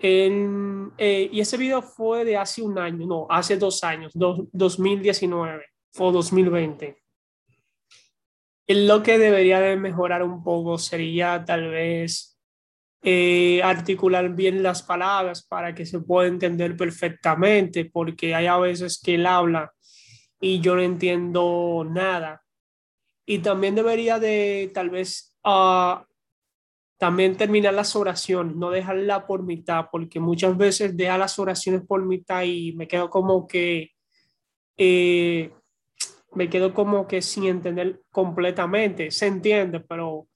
Eh, 0.00 1.28
y 1.30 1.40
ese 1.40 1.58
video 1.58 1.82
fue 1.82 2.24
de 2.24 2.38
hace 2.38 2.62
un 2.62 2.78
año, 2.78 3.06
no, 3.06 3.26
hace 3.28 3.58
dos 3.58 3.84
años, 3.84 4.12
2019, 4.14 5.66
fue 5.92 6.12
2020. 6.12 6.96
Lo 8.68 9.02
que 9.02 9.18
debería 9.18 9.60
de 9.60 9.76
mejorar 9.76 10.22
un 10.22 10.42
poco 10.42 10.78
sería 10.78 11.44
tal 11.44 11.68
vez 11.68 12.40
eh, 13.02 13.60
articular 13.62 14.34
bien 14.34 14.62
las 14.62 14.82
palabras 14.82 15.46
para 15.46 15.74
que 15.74 15.84
se 15.84 16.00
pueda 16.00 16.28
entender 16.28 16.74
perfectamente, 16.74 17.84
porque 17.84 18.34
hay 18.34 18.46
a 18.46 18.56
veces 18.56 18.98
que 18.98 19.16
él 19.16 19.26
habla 19.26 19.74
y 20.40 20.60
yo 20.60 20.74
no 20.74 20.80
entiendo 20.80 21.86
nada. 21.86 22.42
Y 23.30 23.40
también 23.40 23.74
debería 23.74 24.18
de 24.18 24.70
tal 24.72 24.88
vez 24.88 25.36
uh, 25.44 26.02
también 26.96 27.36
terminar 27.36 27.74
las 27.74 27.94
oraciones, 27.94 28.56
no 28.56 28.70
dejarla 28.70 29.26
por 29.26 29.42
mitad, 29.42 29.88
porque 29.92 30.18
muchas 30.18 30.56
veces 30.56 30.96
deja 30.96 31.18
las 31.18 31.38
oraciones 31.38 31.82
por 31.86 32.02
mitad 32.06 32.44
y 32.44 32.72
me 32.72 32.88
quedo 32.88 33.10
como 33.10 33.46
que, 33.46 33.90
eh, 34.78 35.52
me 36.32 36.48
quedo 36.48 36.72
como 36.72 37.06
que 37.06 37.20
sin 37.20 37.44
entender 37.44 38.00
completamente. 38.10 39.10
Se 39.10 39.26
entiende, 39.26 39.80
pero 39.80 40.26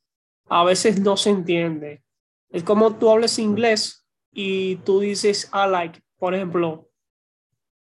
a 0.50 0.62
veces 0.62 1.00
no 1.00 1.16
se 1.16 1.31
entiende. 1.31 2.02
Es 2.50 2.62
como 2.62 2.96
tú 2.96 3.09
hables 3.09 3.38
inglés 3.38 4.07
y 4.31 4.76
tú 4.85 5.00
dices 5.00 5.50
I 5.55 5.66
like, 5.70 5.98
por 6.18 6.35
ejemplo, 6.35 6.90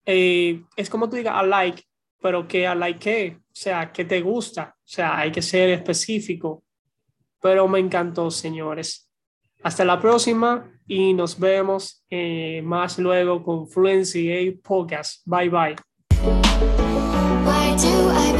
eh, 0.05 0.63
es 0.75 0.91
como 0.91 1.09
tú 1.09 1.15
digas 1.15 1.43
I 1.43 1.47
like, 1.47 1.83
pero 2.21 2.47
que 2.47 2.65
I 2.65 2.75
like 2.75 2.99
qué, 2.99 3.40
o 3.51 3.53
sea, 3.53 3.91
¿qué 3.91 4.05
te 4.05 4.21
gusta? 4.21 4.73
O 4.77 4.87
sea, 4.87 5.17
hay 5.17 5.29
que 5.31 5.41
ser 5.41 5.69
específico. 5.69 6.63
Pero 7.41 7.67
me 7.67 7.79
encantó, 7.79 8.31
señores. 8.31 9.09
Hasta 9.61 9.83
la 9.83 9.99
próxima 9.99 10.71
y 10.87 11.13
nos 11.13 11.37
vemos 11.37 12.05
eh, 12.09 12.61
más 12.63 12.97
luego 12.97 13.43
con 13.43 13.67
Fluency 13.67 14.31
A 14.31 14.53
Podcast. 14.63 15.21
Bye 15.25 15.49
bye. 15.49 15.75
Why 17.43 17.75
do 17.75 18.09
I, 18.09 18.31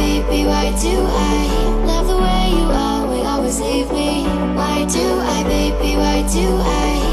baby? 5.43 5.97
Why 5.97 6.24
do 6.24 6.58
I? 6.58 7.11